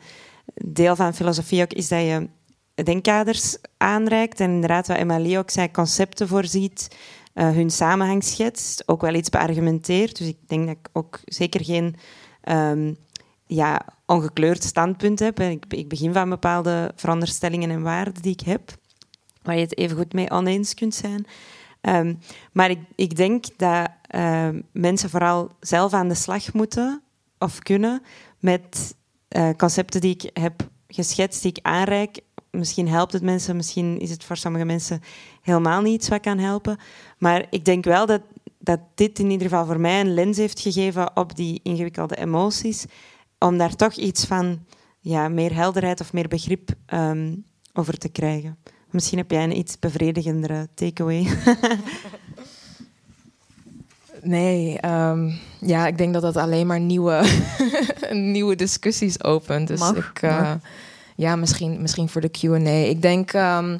[0.54, 2.28] deel van filosofie ook is dat je
[2.84, 4.40] denkkaders aanreikt.
[4.40, 6.98] En inderdaad, wat Emily ook zei, concepten voorziet,
[7.34, 10.18] eh, hun samenhang schetst, ook wel iets beargumenteert.
[10.18, 11.96] Dus ik denk dat ik ook zeker geen
[12.42, 12.94] ehm,
[13.46, 15.40] ja, ongekleurd standpunt heb.
[15.40, 18.72] Ik, ik begin van bepaalde veronderstellingen en waarden die ik heb,
[19.48, 21.26] waar je het even goed mee oneens kunt zijn.
[21.82, 22.14] Ehm,
[22.52, 27.02] maar ik, ik denk dat ehm, mensen vooral zelf aan de slag moeten
[27.40, 28.02] of kunnen
[28.40, 28.96] met
[29.28, 32.20] eh, concepten die ik heb geschetst, die ik aanreik.
[32.52, 35.02] Misschien helpt het mensen, misschien is het voor sommige mensen
[35.42, 36.78] helemaal niet iets wat kan helpen.
[37.18, 38.22] Maar ik denk wel dat,
[38.60, 42.86] dat dit in ieder geval voor mij een lens heeft gegeven op die ingewikkelde emoties,
[43.40, 44.66] om daar toch iets van
[45.00, 47.36] ja, meer helderheid of meer begrip ehm,
[47.74, 48.58] over te krijgen.
[48.90, 51.28] Misschien heb jij een iets bevredigendere takeaway.
[54.22, 57.24] Nee, ehm, ja, ik denk dat dat alleen maar nieuwe,
[58.12, 59.68] nieuwe discussies opent.
[59.68, 60.52] Dus Mag, ik, eh,
[61.16, 62.70] ja, misschien, misschien voor de QA.
[62.70, 63.78] Ik denk ehm,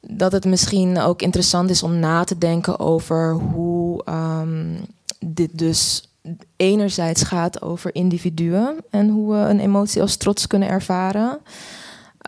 [0.00, 4.76] dat het misschien ook interessant is om na te denken over hoe ehm,
[5.18, 6.08] dit dus
[6.56, 11.38] enerzijds gaat over individuen en hoe we een emotie als trots kunnen ervaren.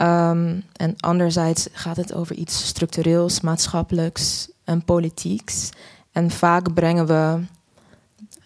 [0.02, 5.70] Ehm, en anderzijds gaat het over iets structureels, maatschappelijks en politieks.
[6.12, 7.40] En vaak brengen we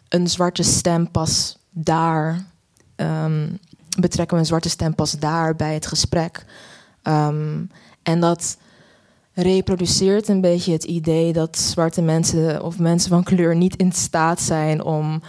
[0.09, 2.47] een zwarte stem pas daar,
[2.97, 3.49] ehm,
[3.99, 6.45] betrekken we een zwarte stem pas daar bij het gesprek.
[7.03, 7.65] Ehm,
[8.03, 8.57] en dat
[9.33, 14.41] reproduceert een beetje het idee dat zwarte mensen of mensen van kleur niet in staat
[14.41, 15.23] zijn om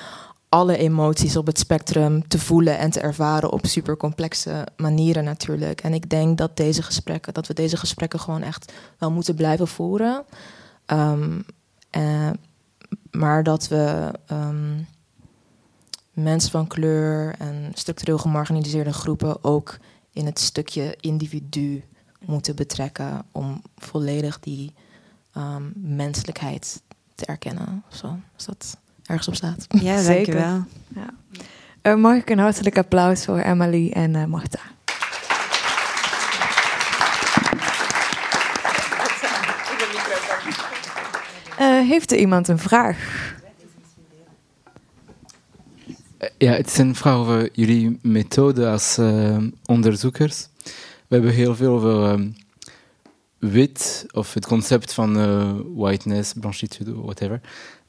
[0.49, 5.81] alle emoties op het spectrum te voelen en te ervaren op supercomplexe manieren natuurlijk.
[5.81, 9.67] En ik denk dat deze gesprekken, dat we deze gesprekken gewoon echt wel moeten blijven
[9.67, 10.25] voeren.
[10.85, 11.39] Ehm,
[11.89, 12.29] eh,
[13.11, 14.81] maar dat we ehm,
[16.11, 19.77] mensen van kleur en structureel gemarginaliseerde groepen ook
[20.13, 21.83] in het stukje individu
[22.25, 24.73] moeten betrekken om volledig die
[25.33, 26.81] ehm, menselijkheid
[27.15, 27.83] te erkennen.
[27.87, 28.77] Zo, als dat
[29.07, 29.65] ergens op staat.
[29.67, 30.33] Ja, Zeker.
[30.33, 30.65] dankjewel.
[31.81, 34.59] Eh, mag ik een hartelijk applaus voor Emily en eh Marta?
[41.57, 42.97] Eh, heeft er iemand een vraag?
[46.37, 50.47] Ja, het is een vraag over jullie methode als eh, onderzoekers.
[51.07, 52.29] We hebben heel veel over ehm,
[53.39, 57.41] wit, of het concept van eh, whiteness, blanchitude, whatever.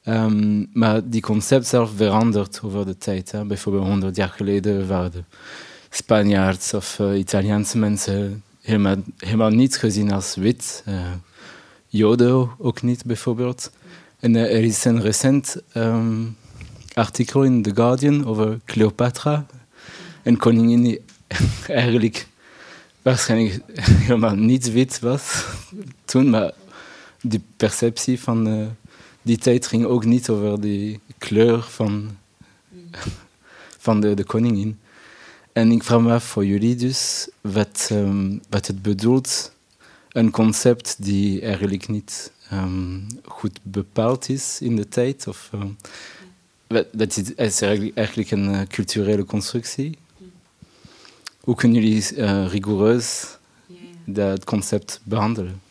[0.09, 3.31] Ehm, maar die concept zelf verandert over de tijd.
[3.31, 3.45] Hè.
[3.45, 5.23] Bijvoorbeeld 100 jaar geleden waren de
[5.89, 10.83] Spanjaards of uh, Italiaanse mensen helemaal, helemaal niet gezien als wit.
[10.87, 11.01] Uh,
[11.87, 13.71] Joden ook niet, bijvoorbeeld.
[14.19, 16.35] En uh, er is een recent um,
[16.93, 19.45] artikel in The Guardian over Cleopatra.
[20.23, 21.01] Een koningin die
[21.67, 22.27] eigenlijk
[23.01, 23.61] waarschijnlijk
[24.05, 25.45] helemaal niet wit was
[26.05, 26.51] toen, maar
[27.21, 28.75] die perceptie van
[29.21, 32.17] die tijd ging ook niet over die kleur van,
[33.77, 34.79] van de, de koningin.
[35.53, 39.51] En ik vraag me af voor jullie dus wat, um, wat het bedoelt,
[40.09, 45.27] een concept die eigenlijk niet um, goed bepaald is in de tijd.
[45.27, 45.77] Of, um,
[46.91, 49.97] dat is, is eigenlijk, eigenlijk een uh, culturele constructie.
[51.39, 53.37] Hoe kunnen jullie uh, rigoureus
[54.05, 55.61] dat concept behandelen?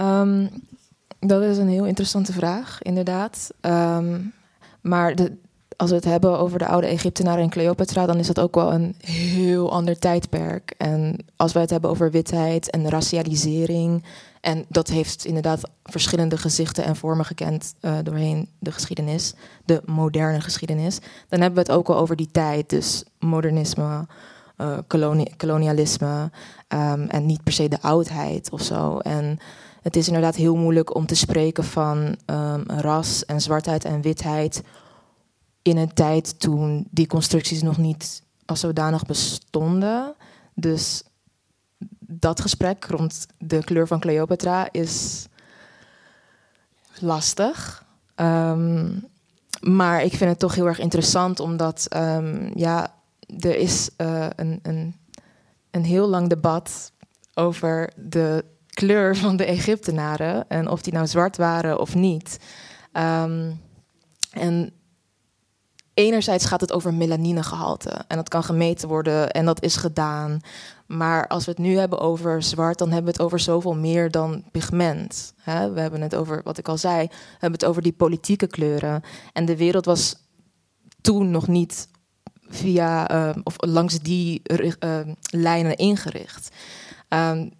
[0.00, 0.50] Um,
[1.18, 3.50] dat is een heel interessante vraag, inderdaad.
[3.60, 4.32] Um,
[4.80, 5.36] maar de,
[5.76, 8.72] als we het hebben over de oude Egyptenaren en Cleopatra, dan is dat ook wel
[8.72, 10.74] een heel ander tijdperk.
[10.78, 14.04] En als we het hebben over witheid en racialisering,
[14.40, 19.34] en dat heeft inderdaad verschillende gezichten en vormen gekend uh, doorheen de geschiedenis,
[19.64, 22.70] de moderne geschiedenis, dan hebben we het ook al over die tijd.
[22.70, 24.06] Dus modernisme,
[24.86, 26.30] koloni kolonialisme
[26.68, 28.98] um, en niet per se de oudheid of zo.
[28.98, 29.38] En
[29.82, 34.62] het is inderdaad heel moeilijk om te spreken van um, ras en zwartheid en witheid
[35.62, 40.14] in een tijd toen die constructies nog niet als zodanig bestonden.
[40.54, 41.02] Dus
[41.98, 45.26] dat gesprek rond de kleur van Cleopatra is
[46.98, 47.84] lastig.
[48.16, 49.06] Um,
[49.60, 52.94] maar ik vind het toch heel erg interessant, omdat um, ja,
[53.38, 54.96] er is uh, een, een,
[55.70, 56.92] een heel lang debat
[57.34, 58.44] over de
[58.74, 62.38] kleur van de Egyptenaren en of die nou zwart waren of niet.
[62.92, 63.60] Um,
[64.30, 64.72] en
[65.94, 70.40] enerzijds gaat het over melaninegehalte en dat kan gemeten worden en dat is gedaan.
[70.86, 74.10] Maar als we het nu hebben over zwart, dan hebben we het over zoveel meer
[74.10, 75.34] dan pigment.
[75.44, 79.02] We hebben het over, wat ik al zei, we hebben het over die politieke kleuren.
[79.32, 80.16] En de wereld was
[81.00, 81.88] toen nog niet
[82.48, 85.00] via uh, of langs die uh,
[85.30, 86.48] lijnen ingericht.
[87.08, 87.50] Um,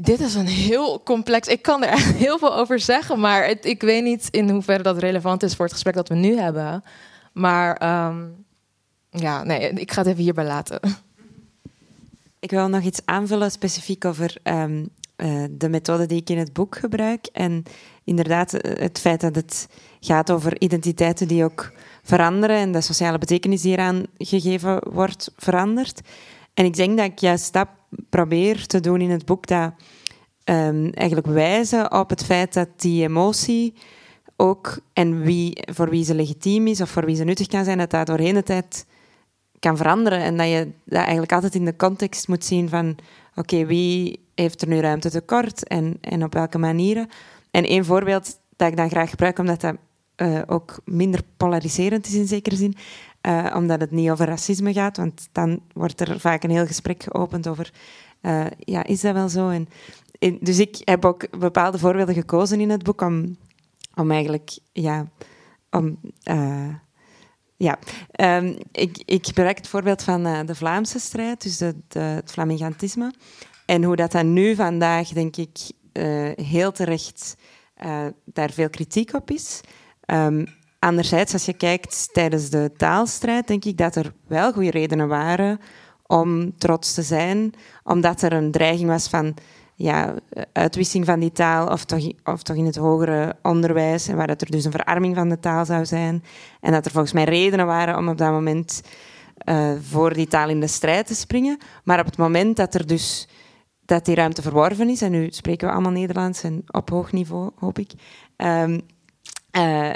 [0.00, 1.48] dit is een heel complex.
[1.48, 4.98] Ik kan er heel veel over zeggen, maar het, ik weet niet in hoeverre dat
[4.98, 6.84] relevant is voor het gesprek dat we nu hebben.
[7.32, 8.44] Maar um,
[9.10, 10.80] ja, nee, ik ga het even hierbij laten.
[12.38, 16.52] Ik wil nog iets aanvullen specifiek over um, uh, de methode die ik in het
[16.52, 17.26] boek gebruik.
[17.32, 17.62] En
[18.04, 19.68] inderdaad, eh, het feit dat het
[20.00, 21.72] gaat over identiteiten die ook
[22.02, 26.00] veranderen en de sociale betekenis die eraan gegeven wordt verandert.
[26.54, 27.68] En ik denk dat ik juist dat
[28.10, 29.72] probeer te doen in het boek, dat
[30.44, 33.74] um, eigenlijk wijzen op het feit dat die emotie
[34.36, 37.78] ook, en wie, voor wie ze legitiem is of voor wie ze nuttig kan zijn,
[37.78, 38.86] dat dat doorheen de tijd
[39.58, 40.18] kan veranderen.
[40.18, 42.96] En dat je dat eigenlijk altijd in de context moet zien van,
[43.34, 47.08] oké, wie heeft er nu ruimte tekort en, en op welke manieren.
[47.50, 49.76] En één voorbeeld dat ik dan graag gebruik, omdat dat
[50.16, 52.74] uh, ook minder polariserend is in zekere zin,
[53.26, 57.02] uh, omdat het niet over racisme gaat, want dan wordt er vaak een heel gesprek
[57.02, 57.72] geopend over,
[58.22, 59.48] uh, ja, is dat wel zo?
[59.48, 59.68] En,
[60.40, 63.36] dus ik heb ook bepaalde voorbeelden gekozen in het boek om,
[63.94, 65.06] om eigenlijk, ja,
[65.70, 65.98] om...
[66.30, 66.74] Uh,
[67.56, 67.78] ja,
[68.20, 73.12] um, ik, ik gebruik het voorbeeld van de Vlaamse strijd, dus het Flamingantisme.
[73.66, 75.58] En hoe dat dan nu vandaag, denk ik,
[76.34, 77.36] heel terecht
[78.24, 79.60] daar veel kritiek op is.
[80.06, 80.46] Um,
[80.80, 85.60] Anderzijds, als je kijkt tijdens de taalstrijd, denk ik dat er wel goede redenen waren
[86.06, 87.52] om trots te zijn,
[87.84, 89.34] omdat er een dreiging was van
[89.74, 90.14] ja,
[90.52, 94.40] uitwissing van die taal, of toch, of toch in het hogere onderwijs, en waar dat
[94.40, 96.24] er dus een verarming van de taal zou zijn.
[96.60, 98.82] En dat er volgens mij redenen waren om op dat moment
[99.44, 101.58] uh, voor die taal in de strijd te springen.
[101.84, 103.28] Maar op het moment dat er dus
[103.84, 107.50] dat die ruimte verworven is, en nu spreken we allemaal Nederlands en op hoog niveau,
[107.58, 107.92] hoop ik.
[108.36, 108.80] Um,
[109.58, 109.90] uh,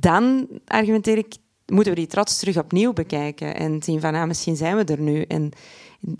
[0.00, 1.36] dan argumenteer ik,
[1.66, 5.00] moeten we die trots terug opnieuw bekijken en zien van, ah, misschien zijn we er
[5.00, 5.22] nu.
[5.22, 5.50] En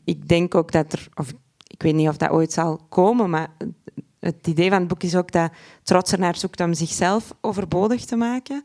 [0.05, 1.33] ik denk ook dat er, of
[1.67, 3.49] ik weet niet of dat ooit zal komen, maar
[4.21, 5.53] het idee van het boek is ook dat
[5.83, 8.63] trots er naar zoekt om zichzelf overbodig te maken.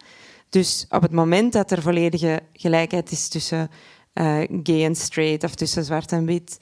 [0.49, 3.69] Dus op het moment dat er volledige gelijkheid is tussen
[4.13, 6.57] uh, gay en straight of tussen zwart en wit,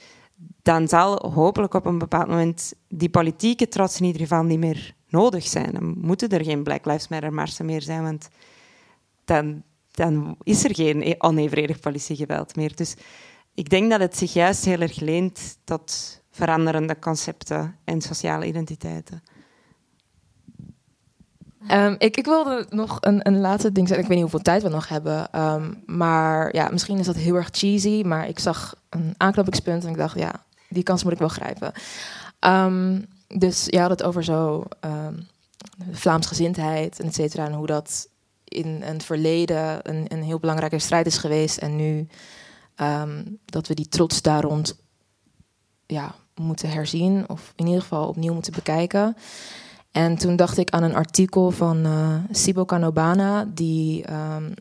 [0.62, 4.94] dan zal hopelijk op een bepaald moment die politieke trots in ieder geval niet meer
[5.10, 5.72] nodig zijn.
[5.72, 8.28] Dan moeten er geen Black Lives Matter marsen meer zijn, want
[9.24, 12.76] dan, dan is er geen e- onevenredig politiegeweld meer.
[12.76, 12.94] Dus
[13.54, 19.22] ik denk dat het zich juist heel erg leent tot veranderende concepten en sociale identiteiten.
[21.66, 24.04] Ehm, ik, ik wilde nog een, een laatste ding zeggen.
[24.04, 25.32] Ik weet niet hoeveel tijd we nog hebben.
[25.32, 28.02] Ehm, maar ja, misschien is dat heel erg cheesy.
[28.06, 31.72] Maar ik zag een aanknopingspunt en ik dacht, ja, die kans moet ik wel grijpen.
[32.38, 33.00] Ehm,
[33.38, 35.26] dus je had het over zo um,
[35.90, 37.46] Vlaamsgezindheid en et cetera.
[37.46, 38.08] En hoe dat
[38.44, 41.58] in het verleden een, een heel belangrijke strijd is geweest.
[41.58, 42.06] En nu
[43.44, 44.78] dat we die trots daar rond
[45.86, 47.28] ja, moeten herzien.
[47.28, 49.16] Of in ieder geval opnieuw moeten bekijken.
[49.90, 54.54] En toen dacht ik aan een artikel van uh, Sibo Canobana, die um,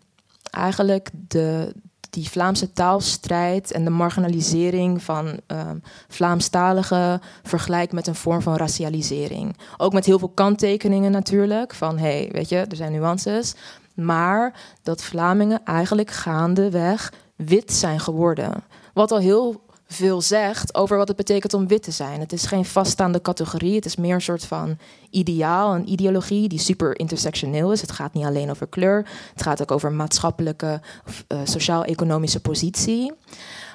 [0.44, 1.76] eigenlijk de,
[2.10, 9.58] die Vlaamse taalstrijd en de marginalisering van um, Vlaamstaligen vergelijkt met een vorm van racialisering.
[9.78, 13.56] Ook met heel veel kanttekeningen natuurlijk, van hé, hey, weet je, er zijn nuances.
[13.94, 14.54] Maar
[14.84, 18.64] dat Vlamingen eigenlijk gaandeweg wit zijn geworden.
[18.94, 22.20] Wat al heel veel zegt over wat het betekent om wit te zijn.
[22.20, 23.76] Het is geen vaststaande categorie.
[23.76, 24.78] Het is meer een soort van
[25.10, 27.82] ideaal, een ideologie die super intersectioneel is.
[27.82, 29.08] Het gaat niet alleen over kleur.
[29.34, 30.82] Het gaat ook over maatschappelijke,
[31.28, 33.12] uh, sociaal-economische positie.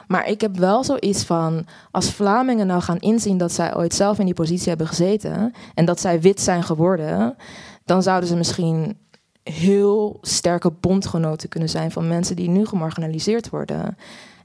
[0.06, 4.18] Maar ik heb wel zoiets van, als Vlamingen nou gaan inzien dat zij ooit zelf
[4.18, 7.36] in die positie hebben gezeten en dat zij wit zijn geworden,
[7.84, 8.98] dan zouden ze misschien
[9.42, 13.96] heel sterke bondgenoten kunnen zijn van mensen die nu gemarginaliseerd worden.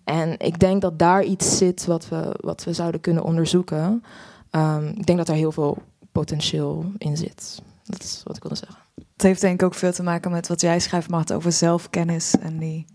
[0.10, 4.03] En ik denk dat daar iets zit wat we, wat we zouden kunnen onderzoeken.
[4.51, 5.78] Um, ik denk dat er heel veel
[6.12, 7.62] potentieel in zit.
[7.84, 8.78] Dat is wat ik wilde zeggen.
[9.14, 12.38] Het heeft denk ik ook veel te maken met wat jij schrijft, Mart, over zelfkennis
[12.38, 12.86] en die.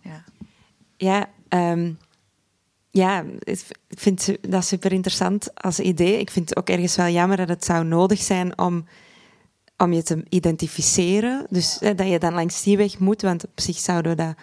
[0.00, 0.24] Ja,
[0.96, 1.28] ja,
[1.72, 1.98] um,
[2.90, 6.18] ja ik vind dat super interessant als idee.
[6.18, 8.84] Ik vind het ook ergens wel jammer dat het zou nodig zijn om,
[9.76, 11.46] om je te identificeren.
[11.50, 14.34] Dus dat je dan langs die weg moet, want op zich zouden we dat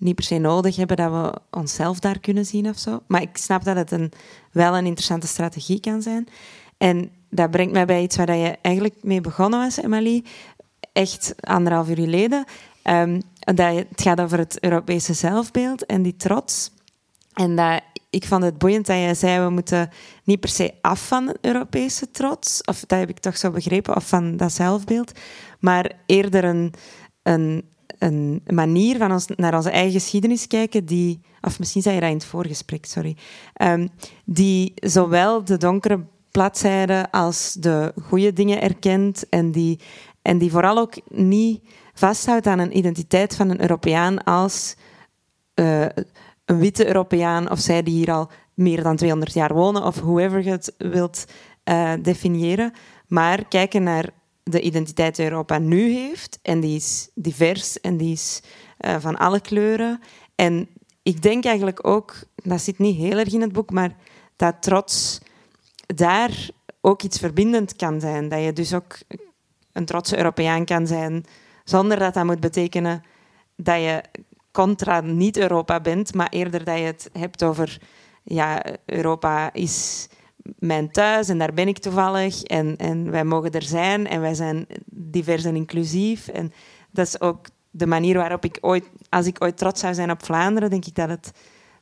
[0.00, 3.02] niet per se nodig hebben dat we onszelf daar kunnen zien of zo.
[3.06, 4.12] Maar ik snap dat het een,
[4.52, 6.28] wel een interessante strategie kan zijn.
[6.78, 10.24] En dat brengt mij bij iets waar je eigenlijk mee begonnen was, Emily.
[10.92, 12.44] Echt anderhalf uur geleden.
[12.84, 16.70] Um, dat het gaat over het Europese zelfbeeld en die trots.
[17.32, 17.80] En dat,
[18.10, 19.90] ik vond het boeiend dat je zei, we moeten
[20.24, 22.62] niet per se af van het Europese trots.
[22.62, 25.12] Of dat heb ik toch zo begrepen, of van dat zelfbeeld.
[25.58, 26.74] Maar eerder een,
[27.22, 27.64] een
[28.00, 32.10] een manier van ons naar onze eigen geschiedenis kijken die, of misschien zei je dat
[32.10, 33.16] in het voorgesprek, sorry,
[33.62, 33.88] um,
[34.24, 39.80] die zowel de donkere bladzijden als de goede dingen erkent en die,
[40.22, 41.62] en die vooral ook niet
[41.94, 44.76] vasthoudt aan een identiteit van een Europeaan als
[45.54, 45.86] uh,
[46.44, 50.44] een witte Europeaan of zij die hier al meer dan 200 jaar wonen of whoever
[50.44, 51.24] je het wilt
[51.64, 52.72] uh, definiëren,
[53.06, 54.08] maar kijken naar
[54.50, 56.38] de identiteit die Europa nu heeft.
[56.42, 58.42] En die is divers en die is
[58.80, 60.00] uh, van alle kleuren.
[60.34, 60.68] En
[61.02, 63.96] ik denk eigenlijk ook, dat zit niet heel erg in het boek, maar
[64.36, 65.20] dat trots
[65.86, 68.28] daar ook iets verbindend kan zijn.
[68.28, 68.98] Dat je dus ook
[69.72, 71.24] een trotse Europeaan kan zijn,
[71.64, 73.02] zonder dat dat moet betekenen
[73.56, 74.02] dat je
[74.50, 77.80] contra niet-Europa bent, maar eerder dat je het hebt over
[78.22, 80.08] ja, Europa is
[80.58, 84.34] mijn thuis en daar ben ik toevallig en, en wij mogen er zijn en wij
[84.34, 86.28] zijn divers en inclusief.
[86.28, 86.52] En
[86.90, 90.24] dat is ook de manier waarop ik ooit, als ik ooit trots zou zijn op
[90.24, 91.32] Vlaanderen, denk ik dat het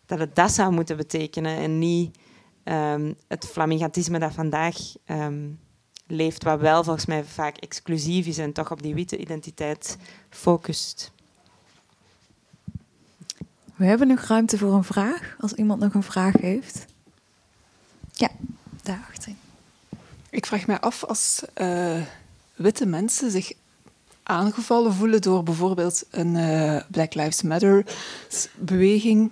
[0.09, 2.19] dat, het dat zou moeten betekenen en niet
[2.65, 5.59] um, het flamingantisme dat vandaag um,
[6.07, 9.99] leeft, wat wel volgens mij vaak exclusief is en toch op die witte identiteit
[10.31, 11.13] focust.
[13.75, 16.87] We hebben nog ruimte voor een vraag, als iemand nog een vraag heeft.
[18.19, 18.31] Ja,
[18.83, 19.33] daarachter.
[20.31, 22.03] Ik vraag mij af als uh,
[22.55, 23.53] witte mensen zich
[24.23, 27.85] aangevallen voelen door bijvoorbeeld een uh, Black Lives Matter
[28.57, 29.31] beweging.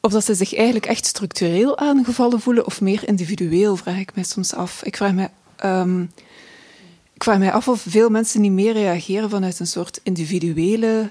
[0.00, 4.24] Of dat ze zich eigenlijk echt structureel aangevallen voelen of meer individueel, vraag ik mij
[4.24, 4.82] soms af.
[4.82, 5.30] Ik vraag mij,
[5.64, 6.12] um,
[7.12, 11.10] ik vraag mij af of veel mensen niet meer reageren vanuit een soort individuele,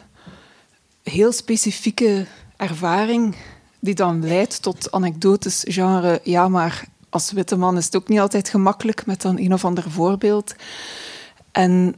[1.04, 2.26] heel specifieke
[2.58, 3.36] ervaring
[3.80, 8.20] die dan leidt tot anekdotes genre ja, maar als witte man is het ook niet
[8.20, 10.56] altijd gemakkelijk met dan een of ander voorbeeld.
[11.52, 11.96] En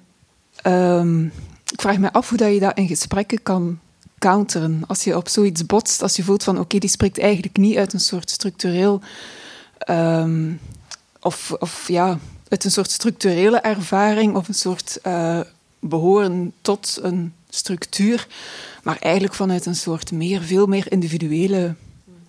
[0.68, 1.26] um,
[1.72, 3.80] ik vraag me af hoe dat je dat in gesprekken kan
[4.20, 4.84] counteren.
[4.88, 7.94] Als je op zoiets botst, als je voelt van oké, die spreekt eigenlijk niet uit
[7.94, 9.02] een soort structureel...
[9.90, 10.60] Um,
[11.22, 15.40] of, of ja, uit een soort structurele ervaring of een soort uh,
[15.80, 18.28] behoren tot een structuur,
[18.84, 21.76] maar eigenlijk vanuit een soort meer, veel meer individuele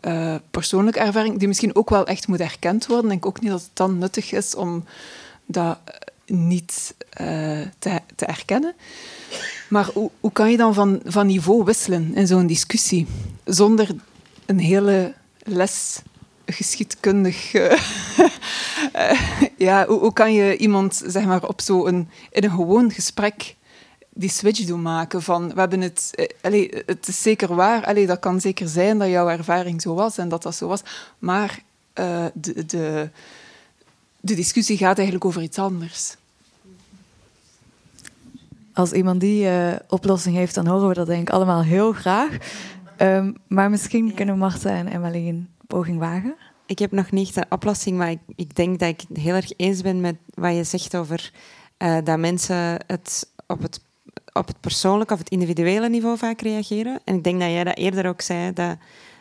[0.03, 3.05] uh, persoonlijke ervaring, die misschien ook wel echt moet erkend worden.
[3.05, 4.85] Ik denk ook niet dat het dan nuttig is om
[5.47, 5.79] dat
[6.27, 8.75] niet uh, te, te, erkennen.
[9.69, 13.07] Maar hoe, hoe, kan je dan van, van niveau wisselen in zo'n discussie,
[13.45, 13.89] zonder
[14.47, 16.01] een hele les
[16.47, 17.55] geschiedkundig.
[17.55, 17.81] eh,
[19.11, 19.21] eh,
[19.57, 23.57] ja, hoe, hoe kan je iemand zeg maar, op zo een, in een gewoon gesprek
[24.15, 28.07] die switch doen maken van we hebben het, eh, allee, het is zeker waar, allee,
[28.07, 30.83] dat kan zeker zijn dat jouw ervaring zo was en dat dat zo was,
[31.19, 33.11] maar eh, de, de,
[34.21, 36.17] de discussie gaat eigenlijk over iets anders.
[38.75, 42.37] Als iemand die eh, oplossing heeft, dan horen we dat denk ik allemaal heel graag.
[42.97, 46.35] Ehm, maar misschien kunnen Marta en Emily een poging wagen.
[46.67, 49.53] Ik heb nog niet een oplossing, maar ik, ik denk dat ik het heel erg
[49.57, 51.33] eens ben met wat je zegt over
[51.77, 53.81] eh, dat mensen het op, het
[54.33, 57.01] op het persoonlijke of het individuele niveau vaak reageren.
[57.05, 58.77] En ik denk dat jij dat eerder ook zei, dat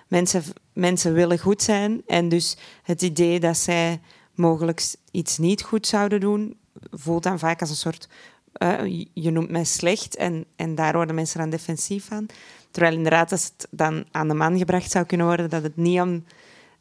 [0.08, 0.44] mensen,
[0.74, 2.02] mensen willen goed zijn.
[2.08, 4.00] En dus het idee dat zij
[4.36, 6.58] mogelijk iets niet goed zouden doen,
[6.92, 8.08] voelt dan vaak als een soort...
[8.54, 12.26] eh, je noemt mij slecht en, en daar worden mensen dan defensief van.
[12.72, 16.02] Terwijl inderdaad, als het dan aan de man gebracht zou kunnen worden, dat het niet
[16.02, 16.24] om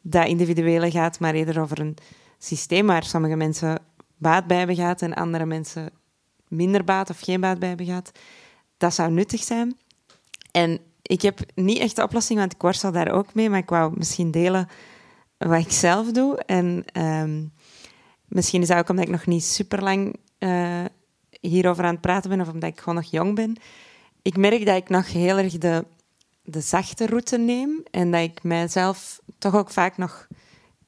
[0.01, 1.97] dat individuele gaat, maar eerder over een
[2.39, 3.79] systeem waar sommige mensen
[4.17, 5.91] baat bij hebben en andere mensen
[6.51, 8.13] minder baat of geen baat bij hebben gehad.
[8.77, 9.77] Dat zou nuttig zijn.
[10.51, 13.69] En ik heb niet echt de oplossing, want ik worstel daar ook mee, maar ik
[13.69, 14.69] wou misschien delen
[15.39, 16.37] wat ik zelf doe.
[16.37, 17.45] En ehm,
[18.25, 20.85] misschien is dat ook omdat ik nog niet super lang eh,
[21.41, 23.57] hierover aan het praten ben of omdat ik gewoon nog jong ben.
[24.23, 25.85] Ik merk dat ik nog heel erg de,
[26.43, 30.27] de zachte route neem en dat ik mijzelf toch ook vaak nog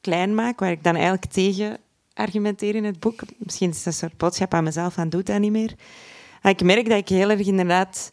[0.01, 1.79] klein maak, waar ik dan eigenlijk tegen
[2.15, 3.21] argumenteer in het boek.
[3.37, 5.75] Misschien is dat een soort boodschap aan mezelf, aan doet dat niet meer.
[6.43, 8.13] Maar ik merk dat ik heel erg inderdaad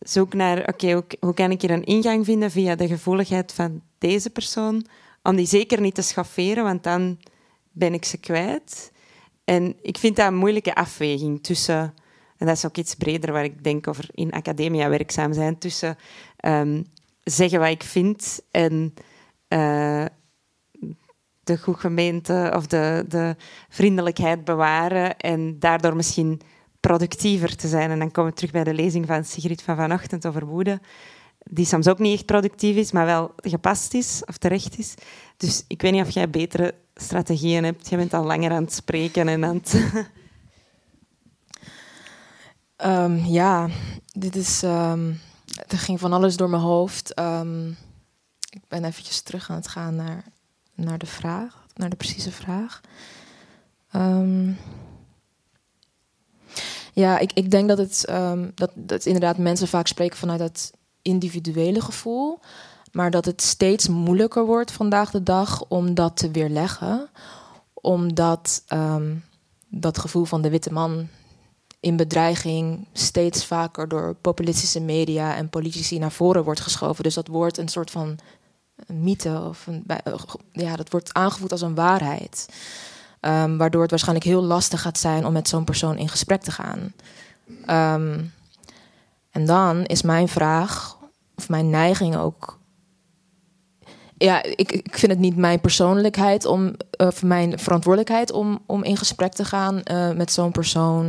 [0.00, 4.30] zoek naar, oké, hoe, kan ik hier een ingang vinden via de gevoeligheid van deze
[4.30, 4.86] persoon,
[5.22, 7.18] om die zeker niet te schafferen, want dan
[7.72, 8.92] ben ik ze kwijt.
[9.44, 11.94] En ik vind dat een moeilijke afweging tussen,
[12.36, 15.96] en dat is ook iets breder waar ik denk over in academia werkzaam zijn, tussen
[16.36, 16.82] ehm,
[17.24, 18.94] zeggen wat ik vind en
[19.48, 20.04] uh,
[21.48, 23.36] de goed gemeente of de, de
[23.68, 26.40] vriendelijkheid bewaren en daardoor misschien
[26.80, 27.90] productiever te zijn.
[27.90, 30.80] En dan komen we terug bij de lezing van Sigrid van vanochtend over woede,
[31.38, 34.94] die soms ook niet echt productief is, maar wel gepast is of terecht is.
[35.36, 37.88] Dus ik weet niet of jij betere strategieën hebt.
[37.88, 40.02] Jij bent al langer aan het spreken en aan het...
[42.84, 43.68] Um, ja,
[44.12, 44.62] dit is...
[44.62, 45.20] Um,
[45.68, 47.18] er ging van alles door mijn hoofd.
[47.20, 47.76] Um,
[48.50, 50.24] ik ben eventjes terug aan het gaan naar,
[50.78, 52.80] naar de vraag, naar de precieze vraag.
[53.96, 54.58] Um,
[56.92, 60.72] ja, ik, ik denk dat het, um, dat, dat inderdaad mensen vaak spreken vanuit het
[61.02, 62.40] individuele gevoel.
[62.92, 67.08] Maar dat het steeds moeilijker wordt vandaag de dag om dat te weerleggen.
[67.74, 69.24] Omdat um,
[69.68, 71.08] dat gevoel van de witte man
[71.80, 77.04] in bedreiging steeds vaker door populistische media en politici naar voren wordt geschoven.
[77.04, 78.18] Dus dat wordt een soort van
[78.86, 79.84] mythe of een,
[80.52, 82.48] ja, dat wordt aangevoed als een waarheid.
[83.20, 86.50] Um, waardoor het waarschijnlijk heel lastig gaat zijn om met zo'n persoon in gesprek te
[86.50, 86.92] gaan.
[87.48, 88.32] Um,
[89.30, 90.96] en dan is mijn vraag,
[91.36, 92.58] of mijn neiging ook.
[94.16, 98.96] Ja, ik, ik vind het niet mijn persoonlijkheid om, of mijn verantwoordelijkheid om, om in
[98.96, 101.06] gesprek te gaan uh, met zo'n persoon.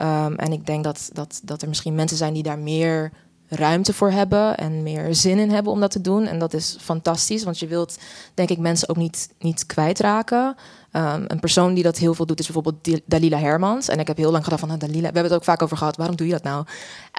[0.00, 3.12] Um, en ik denk dat, dat, dat er misschien mensen zijn die daar meer
[3.48, 6.26] ruimte voor hebben en meer zin in hebben om dat te doen.
[6.26, 7.98] En dat is fantastisch, want je wilt,
[8.34, 10.56] denk ik, mensen ook niet, niet kwijtraken.
[10.92, 13.88] Um, een persoon die dat heel veel doet is bijvoorbeeld Dalila Hermans.
[13.88, 15.76] En ik heb heel lang gedacht van, nou, Dalila, we hebben het ook vaak over
[15.76, 16.64] gehad, waarom doe je dat nou?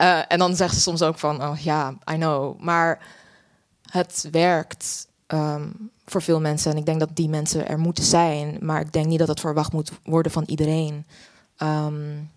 [0.01, 2.59] Uh, en dan zegt ze soms ook van, oh ja, I know.
[2.59, 2.99] Maar
[3.91, 8.57] het werkt um, voor veel mensen en ik denk dat die mensen er moeten zijn.
[8.61, 11.05] Maar ik denk niet dat het verwacht moet worden van iedereen.
[11.57, 12.29] Um,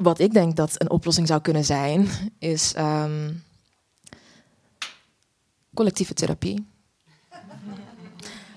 [0.00, 3.42] wat ik denk dat een oplossing zou kunnen zijn, is um,
[5.74, 6.66] collectieve therapie.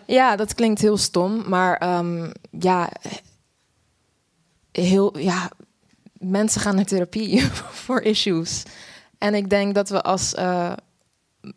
[0.06, 2.89] Ja, dat klinkt heel stom, maar um, ja,
[4.72, 5.52] heel, ja,
[6.14, 7.41] mensen gaan naar therapie
[7.86, 8.64] voor issues.
[9.18, 10.74] En ik denk dat we als uh,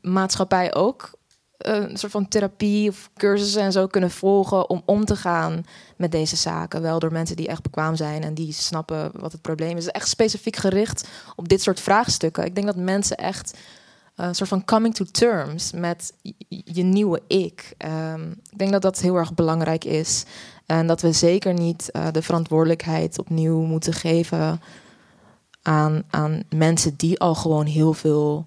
[0.00, 1.15] maatschappij ook
[1.58, 5.64] een soort van therapie of cursussen en zo kunnen volgen om om te gaan
[5.96, 6.82] met deze zaken.
[6.82, 9.86] Wel door mensen die echt bekwaam zijn en die snappen wat het probleem is.
[9.86, 12.44] Echt specifiek gericht op dit soort vraagstukken.
[12.44, 13.58] Ik denk dat mensen echt
[14.16, 16.12] een soort van coming to terms met
[16.48, 17.74] je nieuwe ik.
[18.12, 20.24] Um, ik denk dat dat heel erg belangrijk is.
[20.66, 24.60] En dat we zeker niet uh, de verantwoordelijkheid opnieuw moeten geven
[25.62, 28.46] aan, aan mensen die al gewoon heel veel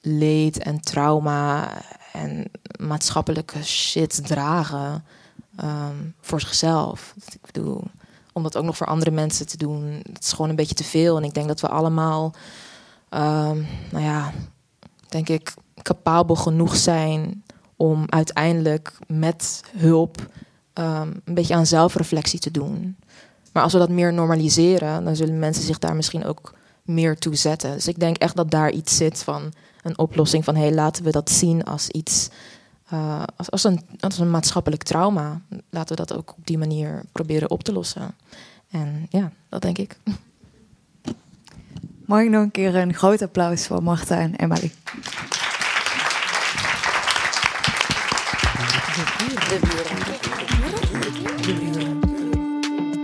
[0.00, 1.68] leed en trauma
[2.12, 5.04] en maatschappelijke shit dragen
[5.64, 7.14] um, voor zichzelf.
[7.32, 7.82] Ik bedoel,
[8.32, 10.84] om dat ook nog voor andere mensen te doen, het is gewoon een beetje te
[10.84, 11.16] veel.
[11.16, 12.24] En ik denk dat we allemaal,
[13.10, 14.32] um, nou ja,
[15.08, 17.44] denk ik, capabel genoeg zijn
[17.76, 20.26] om uiteindelijk met hulp
[20.72, 22.96] ehm, een beetje aan zelfreflectie te doen.
[23.52, 27.34] Maar als we dat meer normaliseren, dan zullen mensen zich daar misschien ook meer toe
[27.34, 27.72] zetten.
[27.72, 29.52] Dus ik denk echt dat daar iets zit van
[29.82, 32.28] een oplossing van hé, hey, laten we dat zien als iets,
[32.92, 35.40] uh, als, als, een, als een maatschappelijk trauma.
[35.70, 38.14] Laten we dat ook op die manier proberen op te lossen.
[38.70, 39.96] En ja, dat denk ik.
[42.06, 44.72] Mag ik nog een keer een groot applaus voor Marta en Emily?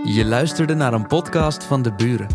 [0.03, 2.27] Je luisterde naar een podcast van De Buren.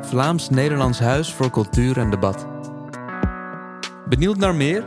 [0.00, 2.51] Vlaams-Nederlands Huis voor Cultuur en Debat.
[4.12, 4.84] Benieuwd naar meer?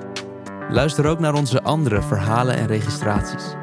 [0.70, 3.54] Luister ook naar onze andere verhalen en registraties.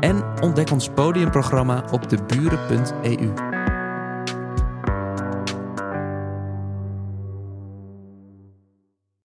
[0.00, 3.32] En ontdek ons podiumprogramma op deburen.eu.